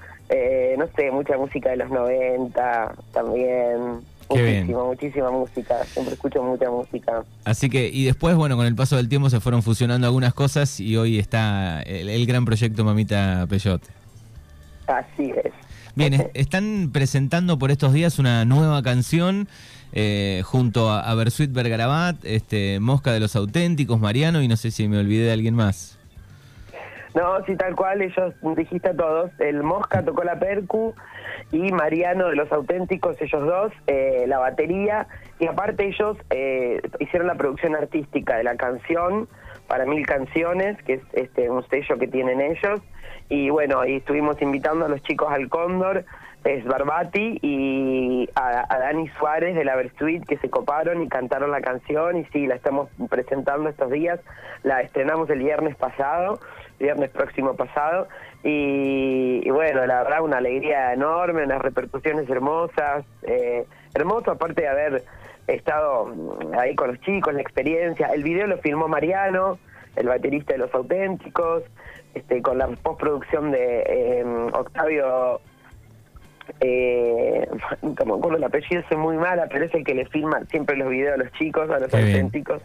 no 0.77 0.88
sé, 0.96 1.12
mucha 1.12 1.38
música 1.38 1.70
de 1.70 1.77
los 1.77 1.89
90 1.89 2.96
también. 3.13 4.01
Muchísima, 4.29 4.84
muchísima 4.84 5.32
música. 5.32 5.84
Siempre 5.86 6.13
escucho 6.15 6.44
mucha 6.44 6.70
música. 6.70 7.24
Así 7.44 7.70
que, 7.70 7.89
y 7.91 8.05
después, 8.05 8.36
bueno, 8.36 8.55
con 8.55 8.65
el 8.65 8.75
paso 8.75 8.98
del 8.98 9.08
tiempo 9.08 9.29
se 9.29 9.39
fueron 9.39 9.62
fusionando 9.62 10.08
algunas 10.08 10.34
cosas 10.34 10.79
y 10.79 10.98
hoy 10.98 11.20
está 11.20 11.82
el, 11.84 12.25
gran 12.25 12.46
proyecto 12.46 12.84
Mamita 12.84 13.46
Peyote. 13.48 13.88
Así 14.88 15.32
es. 15.32 15.53
Bien, 15.96 16.29
están 16.34 16.89
presentando 16.91 17.60
por 17.60 17.72
estos 17.72 17.94
días 17.94 18.20
una 18.20 18.46
nueva 18.46 18.82
canción 18.82 19.48
eh, 19.94 20.41
junto 20.44 20.89
a, 20.89 21.01
a 21.01 21.15
Bersuit 21.15 21.51
Bergarabat, 21.51 22.24
este, 22.25 22.79
Mosca 22.79 23.13
de 23.13 23.20
los 23.20 23.36
Auténticos, 23.36 24.00
Mariano, 24.00 24.41
y 24.41 24.48
no 24.48 24.58
sé 24.58 24.72
si 24.72 24.88
me 24.88 24.98
olvidé 24.98 25.25
de 25.25 25.32
alguien 25.34 25.55
más. 25.55 25.95
No, 27.15 27.43
sí, 27.45 27.55
tal 27.55 27.77
cual, 27.77 28.01
ellos 28.01 28.34
dijiste 28.57 28.89
a 28.89 28.95
todos. 28.95 29.31
El 29.39 29.63
Mosca 29.63 30.03
tocó 30.03 30.25
la 30.25 30.38
percu 30.38 30.93
y 31.51 31.72
Mariano 31.72 32.27
de 32.27 32.36
los 32.36 32.51
Auténticos, 32.51 33.19
ellos 33.22 33.41
dos, 33.41 33.72
eh, 33.88 34.25
la 34.27 34.38
batería. 34.38 35.07
Y 35.39 35.48
aparte 35.48 35.88
ellos 35.88 36.17
eh, 36.29 36.81
hicieron 37.00 37.27
la 37.27 37.36
producción 37.36 37.74
artística 37.74 38.36
de 38.36 38.43
la 38.43 38.57
canción 38.57 39.29
para 39.67 39.86
Mil 39.86 40.05
Canciones, 40.05 40.77
que 40.84 40.95
es 40.95 41.01
este 41.13 41.50
un 41.50 41.65
sello 41.69 41.98
que 41.98 42.07
tienen 42.07 42.41
ellos. 42.41 42.81
Y 43.29 43.50
bueno, 43.50 43.79
ahí 43.79 43.95
estuvimos 43.95 44.41
invitando 44.41 44.86
a 44.86 44.89
los 44.89 45.01
chicos 45.03 45.31
al 45.31 45.48
Cóndor, 45.48 46.03
es 46.46 46.64
Barbati 46.64 47.40
y 47.42 48.30
a, 48.36 48.78
Dani 48.78 49.10
Suárez 49.18 49.56
de 49.56 49.66
la 49.66 49.75
Versuit 49.75 50.24
que 50.25 50.38
se 50.38 50.50
coparon 50.50 51.02
y 51.02 51.10
cantaron 51.10 51.50
la 51.50 51.60
canción. 51.60 52.18
Y 52.18 52.25
sí, 52.25 52.46
la 52.46 52.56
estamos 52.56 52.88
presentando 53.10 53.68
estos 53.68 53.90
días, 53.92 54.20
la 54.62 54.82
estrenamos 54.82 55.28
el 55.32 55.40
viernes 55.40 55.75
pasado, 55.75 56.40
viernes 56.80 57.10
próximo 57.10 57.56
pasado. 57.56 58.08
Y, 58.44 59.50
bueno, 59.50 59.88
la 59.88 60.04
verdad 60.04 60.22
una 60.22 60.38
alegría 60.38 60.94
enorme, 60.94 61.44
unas 61.44 61.62
repercusiones 61.64 62.30
hermosas, 62.30 63.04
eh, 63.24 63.66
hermoso 63.96 64.30
aparte 64.30 64.62
de 64.62 64.68
haber 64.68 65.04
estado 65.48 66.14
ahí 66.60 66.75
con 66.75 66.90
los 66.90 67.02
chicos, 67.02 67.34
la 67.34 67.42
experiencia, 67.42 68.08
el 68.08 68.24
video 68.24 68.46
lo 68.46 68.60
filmó 68.60 68.88
Mariano, 68.88 69.58
el 69.96 70.08
baterista 70.08 70.54
de 70.54 70.60
Los 70.60 70.74
Auténticos, 70.75 71.64
este, 72.14 72.44
con 72.44 72.60
la 72.60 72.68
postproducción 72.68 73.52
de 73.52 73.84
eh, 73.88 74.25
Octavio 74.54 75.42
eh, 76.60 77.48
como 77.98 78.20
con 78.20 78.36
el 78.36 78.44
apellido 78.44 78.82
es 78.90 78.98
muy 78.98 79.18
mala, 79.18 79.48
pero 79.50 79.66
es 79.66 79.74
el 79.74 79.84
que 79.84 79.94
le 79.94 80.06
filma 80.06 80.42
siempre 80.50 80.75
los 80.75 80.90
videos 80.90 81.16
a 81.16 81.24
los 81.24 81.32
chicos, 81.34 81.70
a 81.70 81.80
los 81.80 81.94
auténticos. 81.94 82.62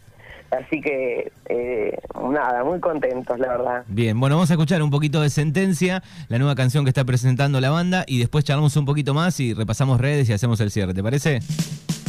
Así 0.50 0.80
que, 0.80 1.30
eh, 1.48 1.96
nada, 2.28 2.64
muy 2.64 2.80
contentos, 2.80 3.38
la 3.38 3.48
verdad. 3.48 3.84
Bien, 3.86 4.18
bueno, 4.18 4.34
vamos 4.34 4.50
a 4.50 4.54
escuchar 4.54 4.82
un 4.82 4.90
poquito 4.90 5.22
de 5.22 5.30
Sentencia, 5.30 6.02
la 6.28 6.38
nueva 6.38 6.56
canción 6.56 6.84
que 6.84 6.90
está 6.90 7.04
presentando 7.04 7.60
la 7.60 7.70
banda, 7.70 8.04
y 8.06 8.18
después 8.18 8.44
charlamos 8.44 8.76
un 8.76 8.84
poquito 8.84 9.14
más 9.14 9.38
y 9.38 9.54
repasamos 9.54 10.00
redes 10.00 10.28
y 10.28 10.32
hacemos 10.32 10.60
el 10.60 10.72
cierre, 10.72 10.92
¿te 10.92 11.04
parece? 11.04 11.38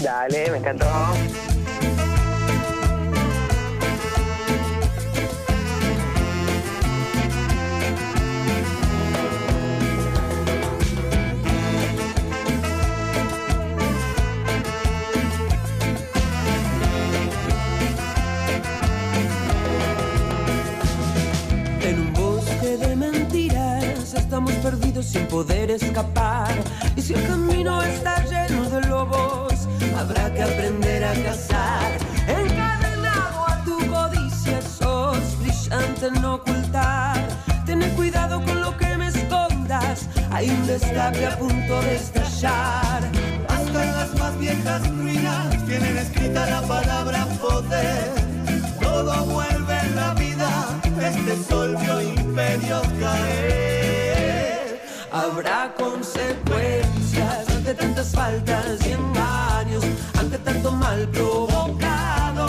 Dale, 0.01 0.50
me 0.50 0.58
encantó. 0.58 0.88
Estamos 24.51 24.72
perdidos 24.72 25.05
sin 25.05 25.25
poder 25.27 25.72
escapar. 25.72 26.53
Y 26.96 27.01
si 27.01 27.13
el 27.13 27.25
camino 27.27 27.81
está 27.81 28.24
lleno 28.25 28.70
de 28.70 28.81
lobos, 28.88 29.67
habrá 29.98 30.34
que 30.34 30.43
aprender 30.43 31.03
a 31.03 31.13
cazar. 31.13 31.91
Encadenado 32.27 33.48
a 33.48 33.63
tu 33.63 33.77
codicia, 33.88 34.62
sos 34.62 35.38
brillante 35.39 36.08
en 36.08 36.25
ocultar. 36.25 37.27
Ten 37.65 37.81
cuidado 37.96 38.43
con 38.43 38.62
lo 38.62 38.75
que 38.77 38.98
me 38.98 39.08
escondas, 39.08 40.08
hay 40.31 40.50
un 40.50 40.65
destape 40.67 41.25
a 41.25 41.38
punto 41.38 41.81
de 41.81 41.96
estallar. 41.96 43.01
Hasta 43.48 43.84
en 43.84 43.91
las 43.93 44.13
más 44.20 44.38
viejas 44.39 44.88
ruinas 44.89 45.65
tienen 45.65 45.98
escrita 45.98 46.50
la 46.50 46.62
palabra 46.63 47.25
poder. 47.41 48.12
Todo 48.81 49.25
vuelve 49.25 49.79
en 49.79 49.96
la 49.96 50.13
vida, 50.15 50.50
este 51.01 51.43
sol 51.50 51.77
vio 51.81 52.01
imperios 52.01 52.88
caer. 53.00 54.00
Habrá 55.13 55.74
consecuencias 55.77 57.50
ante 57.50 57.74
tantas 57.74 58.13
faltas 58.15 58.77
y 58.88 58.91
engaños, 58.94 59.84
ante 60.18 60.38
tanto 60.38 60.72
mal 60.72 61.06
provocado, 61.10 62.48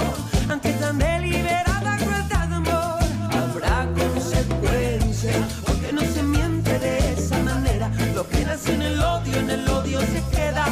ante 0.49 0.73
tan 0.75 0.97
deliberada 0.97 1.97
crueldad 1.99 2.47
de 2.47 2.54
amor. 2.54 3.02
Habrá 3.33 3.88
consecuencias, 3.99 5.37
porque 5.66 5.92
no 5.92 6.02
se 6.02 6.23
miente 6.23 6.78
de 6.78 7.14
esa 7.14 7.37
manera. 7.38 7.90
Lo 8.14 8.28
que 8.28 8.45
nace 8.45 8.75
en 8.75 8.83
el 8.83 9.02
odio, 9.02 9.38
en 9.40 9.50
el 9.50 9.69
odio 9.69 10.00
se 10.00 10.23
queda. 10.31 10.66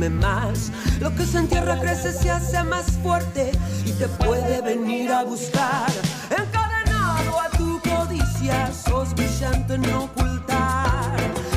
Lo 0.00 1.14
que 1.14 1.26
se 1.26 1.36
entierra 1.36 1.78
crece, 1.78 2.10
se 2.10 2.30
hace 2.30 2.62
más 2.64 2.86
fuerte 3.02 3.52
y 3.84 3.92
te 3.92 4.08
puede 4.08 4.62
venir 4.62 5.12
a 5.12 5.24
buscar. 5.24 5.90
Encadenado 6.30 7.38
a 7.38 7.50
tu 7.50 7.78
codicia, 7.80 8.70
sos 8.72 9.14
brillante 9.14 9.74
en 9.74 9.92
ocultar. 9.92 11.16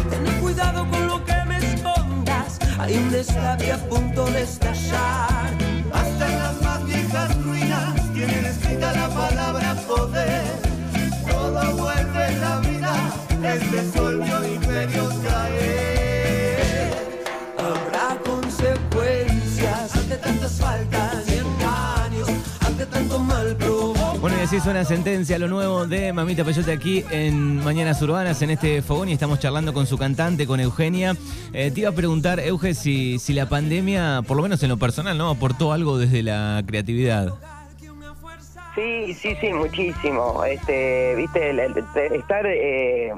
Ten 0.09 0.41
cuidado 0.41 0.85
con 0.89 1.07
lo 1.07 1.23
que 1.23 1.35
me 1.47 1.57
escondas, 1.57 2.59
hay 2.79 2.97
un 2.97 3.11
destape 3.11 3.71
a 3.71 3.77
punto 3.87 4.25
de 4.25 4.41
estallar. 4.41 5.49
Hasta 5.93 6.27
en 6.27 6.39
las 6.39 6.61
más 6.61 6.85
viejas 6.85 7.43
ruinas 7.45 8.13
tienen 8.13 8.45
escrita 8.45 8.91
la 8.91 9.07
palabra 9.07 9.73
poder. 9.87 10.43
Todo 11.29 11.77
vuelve 11.77 12.27
en 12.27 12.41
la 12.41 12.57
vida, 12.59 12.93
este 13.41 13.91
sol 13.93 14.32
y 24.43 24.45
así 24.45 24.59
suena 24.59 24.83
sentencia, 24.83 25.39
lo 25.39 25.47
nuevo 25.47 25.87
de 25.87 26.11
Mamita 26.11 26.43
Peyote 26.43 26.73
aquí 26.73 27.05
en 27.11 27.63
Mañanas 27.63 28.01
Urbanas, 28.01 28.41
en 28.41 28.49
este 28.49 28.81
fogón, 28.81 29.07
y 29.07 29.13
estamos 29.13 29.39
charlando 29.39 29.73
con 29.73 29.87
su 29.87 29.97
cantante, 29.97 30.45
con 30.45 30.59
Eugenia. 30.59 31.15
Eh, 31.53 31.71
te 31.71 31.79
iba 31.79 31.91
a 31.91 31.93
preguntar, 31.93 32.41
Euge, 32.41 32.73
si, 32.73 33.19
si 33.19 33.31
la 33.31 33.47
pandemia, 33.47 34.21
por 34.27 34.35
lo 34.35 34.43
menos 34.43 34.61
en 34.61 34.67
lo 34.67 34.75
personal, 34.75 35.17
¿no? 35.17 35.29
Aportó 35.29 35.71
algo 35.71 35.97
desde 35.97 36.23
la 36.23 36.61
creatividad. 36.67 37.33
Sí, 38.75 39.13
sí, 39.13 39.33
sí, 39.39 39.53
muchísimo. 39.53 40.43
Este, 40.43 41.15
viste, 41.15 41.51
estar 42.13 42.45
eh, 42.45 43.13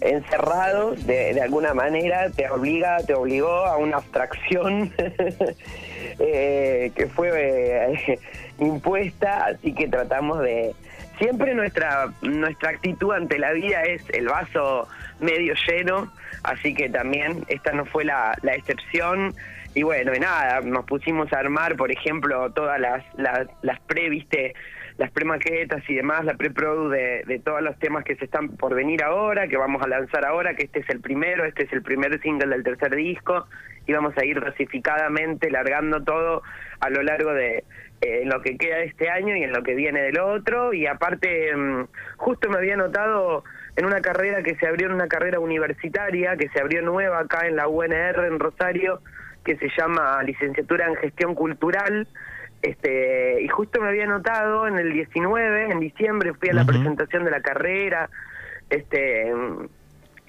encerrado 0.00 0.92
de, 0.92 1.34
de 1.34 1.40
alguna 1.40 1.74
manera 1.74 2.30
te 2.30 2.48
obliga, 2.50 2.98
te 2.98 3.14
obligó 3.14 3.66
a 3.66 3.78
una 3.78 3.96
abstracción 3.96 4.92
eh, 6.18 6.92
que 6.94 7.06
fue 7.08 7.30
eh, 7.34 8.18
impuesta, 8.58 9.46
así 9.46 9.74
que 9.74 9.88
tratamos 9.88 10.40
de 10.40 10.74
siempre 11.18 11.54
nuestra 11.54 12.12
nuestra 12.22 12.70
actitud 12.70 13.12
ante 13.12 13.38
la 13.38 13.52
vida 13.52 13.82
es 13.82 14.02
el 14.10 14.26
vaso 14.26 14.88
medio 15.20 15.54
lleno, 15.66 16.12
así 16.42 16.74
que 16.74 16.88
también 16.88 17.44
esta 17.48 17.72
no 17.72 17.84
fue 17.84 18.04
la, 18.04 18.36
la 18.42 18.54
excepción. 18.54 19.34
Y 19.76 19.82
bueno, 19.82 20.14
y 20.14 20.20
nada, 20.20 20.60
nos 20.60 20.84
pusimos 20.84 21.32
a 21.32 21.40
armar, 21.40 21.74
por 21.74 21.90
ejemplo, 21.90 22.48
todas 22.52 22.78
las, 22.78 23.02
las, 23.16 23.48
las 23.62 23.80
pre, 23.80 24.08
viste, 24.08 24.54
las 24.98 25.10
premaquetas 25.10 25.82
y 25.90 25.94
demás, 25.94 26.24
la 26.24 26.34
pre-produ 26.34 26.90
de, 26.90 27.24
de 27.26 27.40
todos 27.40 27.60
los 27.60 27.76
temas 27.80 28.04
que 28.04 28.14
se 28.14 28.26
están 28.26 28.50
por 28.50 28.72
venir 28.72 29.02
ahora, 29.02 29.48
que 29.48 29.56
vamos 29.56 29.82
a 29.82 29.88
lanzar 29.88 30.24
ahora, 30.24 30.54
que 30.54 30.66
este 30.66 30.78
es 30.78 30.88
el 30.90 31.00
primero, 31.00 31.44
este 31.44 31.64
es 31.64 31.72
el 31.72 31.82
primer 31.82 32.20
single 32.20 32.46
del 32.46 32.62
tercer 32.62 32.94
disco, 32.94 33.48
y 33.86 33.92
vamos 33.92 34.16
a 34.16 34.24
ir 34.24 34.40
dosificadamente 34.40 35.50
largando 35.50 36.04
todo 36.04 36.42
a 36.78 36.90
lo 36.90 37.02
largo 37.02 37.34
de 37.34 37.64
eh, 38.04 38.22
lo 38.24 38.42
que 38.42 38.58
queda 38.58 38.76
de 38.76 38.84
este 38.84 39.08
año 39.08 39.34
y 39.34 39.42
en 39.42 39.52
lo 39.52 39.62
que 39.62 39.74
viene 39.74 40.02
del 40.02 40.18
otro, 40.20 40.74
y 40.74 40.86
aparte, 40.86 41.56
mm, 41.56 41.86
justo 42.18 42.50
me 42.50 42.58
había 42.58 42.76
notado 42.76 43.44
en 43.76 43.86
una 43.86 44.00
carrera 44.02 44.42
que 44.42 44.56
se 44.56 44.66
abrió, 44.66 44.88
en 44.88 44.94
una 44.94 45.08
carrera 45.08 45.40
universitaria, 45.40 46.36
que 46.36 46.48
se 46.50 46.60
abrió 46.60 46.82
nueva 46.82 47.20
acá 47.20 47.46
en 47.46 47.56
la 47.56 47.66
UNR 47.66 48.26
en 48.26 48.38
Rosario, 48.38 49.00
que 49.42 49.56
se 49.56 49.68
llama 49.76 50.22
Licenciatura 50.22 50.86
en 50.86 50.96
Gestión 50.96 51.34
Cultural, 51.34 52.06
este, 52.60 53.42
y 53.42 53.48
justo 53.48 53.80
me 53.80 53.88
había 53.88 54.06
notado 54.06 54.66
en 54.66 54.78
el 54.78 54.92
19, 54.92 55.70
en 55.72 55.80
diciembre, 55.80 56.34
fui 56.34 56.50
a 56.50 56.54
la 56.54 56.64
presentación 56.64 57.24
de 57.24 57.30
la 57.30 57.40
carrera, 57.40 58.10
este, 58.68 59.32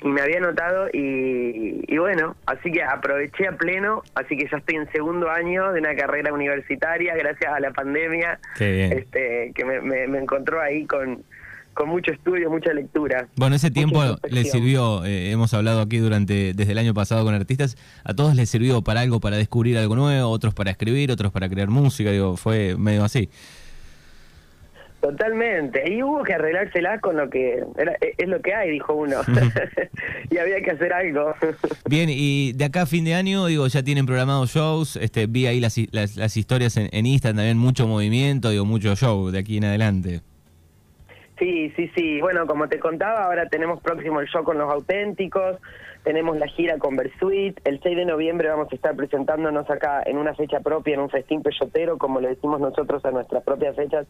me 0.05 0.21
había 0.21 0.39
notado 0.39 0.87
y, 0.93 1.83
y 1.87 1.97
bueno, 1.97 2.35
así 2.45 2.71
que 2.71 2.83
aproveché 2.83 3.47
a 3.47 3.57
pleno, 3.57 4.03
así 4.13 4.37
que 4.37 4.47
ya 4.49 4.57
estoy 4.57 4.75
en 4.75 4.91
segundo 4.91 5.29
año 5.29 5.73
de 5.73 5.79
una 5.79 5.95
carrera 5.95 6.31
universitaria 6.31 7.15
gracias 7.15 7.51
a 7.51 7.59
la 7.59 7.71
pandemia, 7.71 8.39
este, 8.59 9.51
que 9.55 9.65
me, 9.65 9.81
me, 9.81 10.07
me 10.07 10.19
encontró 10.19 10.61
ahí 10.61 10.85
con, 10.85 11.23
con 11.73 11.89
mucho 11.89 12.11
estudio, 12.11 12.49
mucha 12.49 12.71
lectura. 12.71 13.27
Bueno, 13.35 13.55
ese 13.55 13.71
tiempo 13.71 14.01
le 14.29 14.43
sirvió, 14.45 15.03
eh, 15.05 15.31
hemos 15.31 15.53
hablado 15.53 15.81
aquí 15.81 15.97
durante 15.97 16.53
desde 16.53 16.71
el 16.71 16.77
año 16.77 16.93
pasado 16.93 17.25
con 17.25 17.33
artistas, 17.33 17.75
a 18.03 18.13
todos 18.13 18.35
les 18.35 18.49
sirvió 18.49 18.83
para 18.83 19.01
algo, 19.01 19.19
para 19.19 19.37
descubrir 19.37 19.77
algo 19.77 19.95
nuevo, 19.95 20.29
otros 20.29 20.53
para 20.53 20.71
escribir, 20.71 21.11
otros 21.11 21.31
para 21.31 21.49
crear 21.49 21.69
música, 21.69 22.11
digo, 22.11 22.37
fue 22.37 22.75
medio 22.77 23.03
así. 23.03 23.29
Totalmente, 25.01 25.91
y 25.91 26.01
hubo 26.01 26.23
que 26.23 26.33
arreglársela 26.33 26.99
con 26.99 27.17
lo 27.17 27.29
que 27.29 27.63
era, 27.77 27.93
e, 28.01 28.15
es 28.17 28.27
lo 28.27 28.41
que 28.41 28.53
hay, 28.53 28.71
dijo 28.71 28.93
uno, 28.93 29.17
y 30.31 30.37
había 30.37 30.61
que 30.61 30.71
hacer 30.71 30.93
algo. 30.93 31.33
Bien, 31.89 32.09
y 32.11 32.53
de 32.53 32.65
acá 32.65 32.83
a 32.83 32.85
fin 32.85 33.05
de 33.05 33.13
año, 33.13 33.45
digo, 33.45 33.67
ya 33.67 33.83
tienen 33.83 34.05
programados 34.05 34.51
shows, 34.51 34.95
este, 34.95 35.27
vi 35.27 35.45
ahí 35.47 35.59
las, 35.59 35.77
las, 35.91 36.15
las 36.17 36.37
historias 36.37 36.77
en, 36.77 36.89
en 36.91 37.05
Instagram, 37.05 37.37
también 37.37 37.57
mucho 37.57 37.87
movimiento, 37.87 38.49
digo, 38.49 38.65
mucho 38.65 38.95
show 38.95 39.29
de 39.29 39.39
aquí 39.39 39.57
en 39.57 39.65
adelante. 39.65 40.21
Sí, 41.37 41.71
sí, 41.75 41.91
sí. 41.95 42.21
Bueno, 42.21 42.47
como 42.47 42.69
te 42.69 42.79
contaba, 42.79 43.25
ahora 43.25 43.47
tenemos 43.49 43.81
próximo 43.81 44.21
el 44.21 44.27
show 44.27 44.43
con 44.43 44.57
los 44.57 44.71
auténticos, 44.71 45.57
tenemos 46.03 46.37
la 46.37 46.47
gira 46.47 46.77
con 46.77 46.95
Versuit. 46.95 47.59
El 47.65 47.81
6 47.81 47.97
de 47.97 48.05
noviembre 48.05 48.47
vamos 48.47 48.71
a 48.71 48.75
estar 48.75 48.95
presentándonos 48.95 49.69
acá 49.69 50.01
en 50.05 50.17
una 50.17 50.33
fecha 50.33 50.61
propia, 50.61 50.93
en 50.93 51.01
un 51.01 51.09
festín 51.09 51.43
peyotero, 51.43 51.97
como 51.97 52.21
le 52.21 52.29
decimos 52.29 52.61
nosotros 52.61 53.03
a 53.03 53.11
nuestras 53.11 53.43
propias 53.43 53.75
fechas 53.75 54.07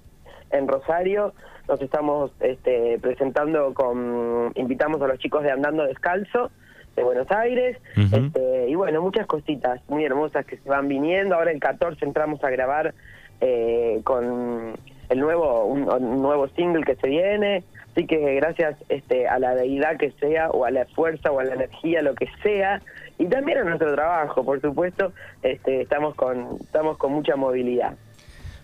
en 0.52 0.68
Rosario. 0.68 1.34
Nos 1.68 1.82
estamos 1.82 2.32
este, 2.42 3.00
presentando 3.00 3.74
con, 3.74 4.52
invitamos 4.56 5.02
a 5.02 5.08
los 5.08 5.18
chicos 5.18 5.42
de 5.44 5.52
Andando 5.52 5.84
Descalzo 5.86 6.52
de 6.96 7.04
Buenos 7.04 7.30
Aires. 7.32 7.78
Este, 7.96 8.70
y 8.70 8.76
bueno, 8.76 9.02
muchas 9.02 9.26
cositas 9.26 9.82
muy 9.90 10.06
hermosas 10.06 10.46
que 10.46 10.58
se 10.58 10.70
van 10.70 10.88
viniendo. 10.88 11.36
Ahora 11.36 11.52
el 11.52 11.60
14 11.60 12.06
entramos 12.06 12.44
a 12.44 12.50
grabar 12.50 12.94
eh, 13.42 14.02
con 14.04 14.76
el 15.10 15.20
nuevo 15.20 15.66
un, 15.66 15.86
nuevo 16.22 16.48
single 16.50 16.84
que 16.84 16.96
se 16.96 17.08
viene 17.08 17.64
así 17.92 18.06
que 18.06 18.36
gracias 18.36 18.76
este 18.90 19.28
a 19.28 19.40
la 19.40 19.56
deidad 19.56 19.98
que 19.98 20.12
sea 20.20 20.50
o 20.50 20.66
a 20.66 20.72
la 20.72 20.86
fuerza 20.86 21.32
o 21.32 21.40
a 21.40 21.44
la 21.44 21.56
energía 21.56 22.02
lo 22.02 22.16
que 22.16 22.28
sea 22.44 22.82
y 23.18 23.26
también 23.26 23.60
a 23.60 23.64
nuestro 23.64 23.94
trabajo 23.94 24.44
por 24.44 24.62
supuesto 24.62 25.14
este 25.44 25.82
estamos 25.82 26.16
con 26.16 26.58
estamos 26.62 26.98
con 26.98 27.14
mucha 27.14 27.36
movilidad 27.36 27.96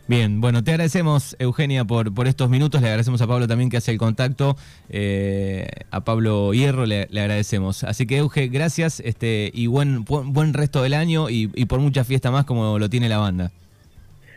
Bien, 0.08 0.42
bueno, 0.42 0.62
te 0.62 0.72
agradecemos, 0.72 1.38
Eugenia, 1.40 1.86
por, 1.86 2.14
por 2.14 2.28
estos 2.28 2.50
minutos. 2.50 2.82
Le 2.82 2.88
agradecemos 2.88 3.22
a 3.22 3.28
Pablo 3.28 3.48
también 3.48 3.70
que 3.70 3.78
hace 3.78 3.92
el 3.92 3.98
contacto. 3.98 4.58
eh, 4.90 5.70
a 5.90 6.02
Pablo 6.02 6.54
Hierro 6.54 6.86
le, 6.86 7.04
agradecemos. 7.04 7.86
Así 7.86 8.06
que, 8.06 8.18
Euge, 8.18 8.50
gracias 8.50 9.00
este, 9.00 9.52
y 9.54 9.68
buen, 9.68 10.04
buen 10.04 10.34
buen 10.34 10.54
resto 10.54 10.84
del 10.84 10.96
año 10.96 11.30
y, 11.30 11.50
y 11.56 11.66
por 11.66 11.80
mucha 11.80 12.04
fiesta 12.04 12.30
más 12.30 12.44
como 12.44 12.78
lo 12.78 12.90
tiene 12.90 13.08
la 13.08 13.20
banda. 13.20 13.52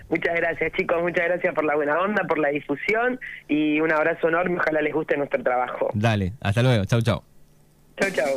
Muchas 0.08 0.34
gracias 0.34 0.72
chicos 0.72 1.02
muchas 1.02 1.26
gracias 1.26 1.54
por 1.54 1.64
la 1.64 1.74
buena 1.76 2.00
onda 2.00 2.24
por 2.24 2.38
la 2.38 2.48
difusión 2.48 3.18
y 3.48 3.80
un 3.80 3.92
abrazo 3.92 4.28
enorme 4.28 4.58
ojalá 4.58 4.80
les 4.82 4.92
guste 4.92 5.16
nuestro 5.16 5.42
trabajo 5.42 5.90
Dale, 5.94 6.32
hasta 6.40 6.62
luego. 6.62 6.84
Chau, 6.84 7.00
chau. 7.00 7.22
Chau, 7.98 8.10
chau. 8.10 8.34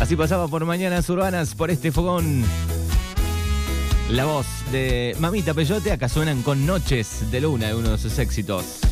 Así 0.00 0.16
pasaba 0.16 0.48
por 0.48 0.64
Mañanas 0.64 1.08
Urbanas, 1.08 1.54
por 1.54 1.70
este 1.70 1.92
fogón. 1.92 2.44
La 4.10 4.24
voz 4.24 4.46
de 4.72 5.16
Mamita 5.20 5.54
Peyote, 5.54 5.92
acá 5.92 6.08
suenan 6.08 6.42
con 6.42 6.66
Noches 6.66 7.30
de 7.30 7.40
Luna, 7.40 7.74
uno 7.74 7.92
de 7.92 7.98
sus 7.98 8.18
éxitos. 8.18 8.91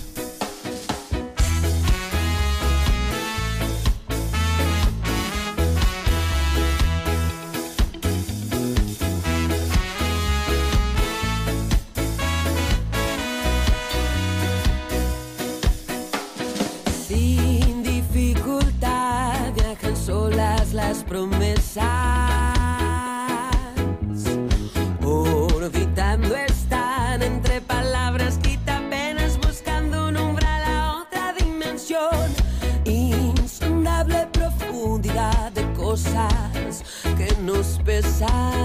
Nos 38.20 38.60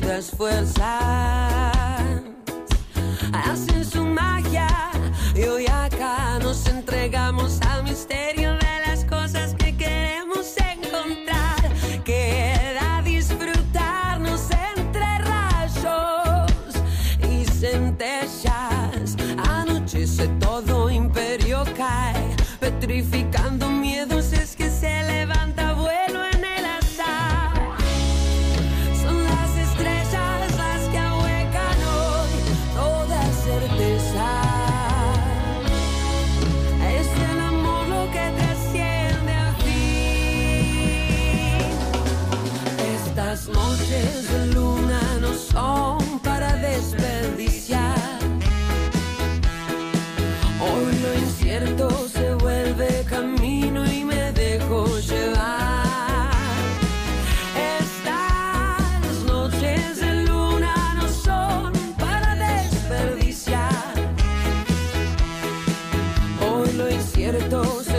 desconocidas 0.00 0.30
fuerzas 0.30 1.72
hacen 3.32 3.84
su 3.84 4.04
magia 4.04 4.68
y 5.34 5.42
hoy 5.42 5.66
acá 5.66 6.38
nos 6.40 6.66
entregamos 6.66 7.60
al 7.62 7.84
misterio 7.84 8.52
de 8.52 8.80
las 8.86 9.04
cosas 9.04 9.54
que 9.54 9.76
queremos 9.76 10.54
encontrar. 10.56 12.02
Queda 12.04 13.02
disfrutarnos 13.04 14.48
entre 14.76 15.18
rayos 15.18 16.50
y 17.30 17.44
centellas. 17.44 19.16
Anochece 19.48 20.28
todo 20.40 20.90
imperio 20.90 21.64
cae, 21.76 22.36
petrificando 22.60 23.21
Hoy 67.24 67.91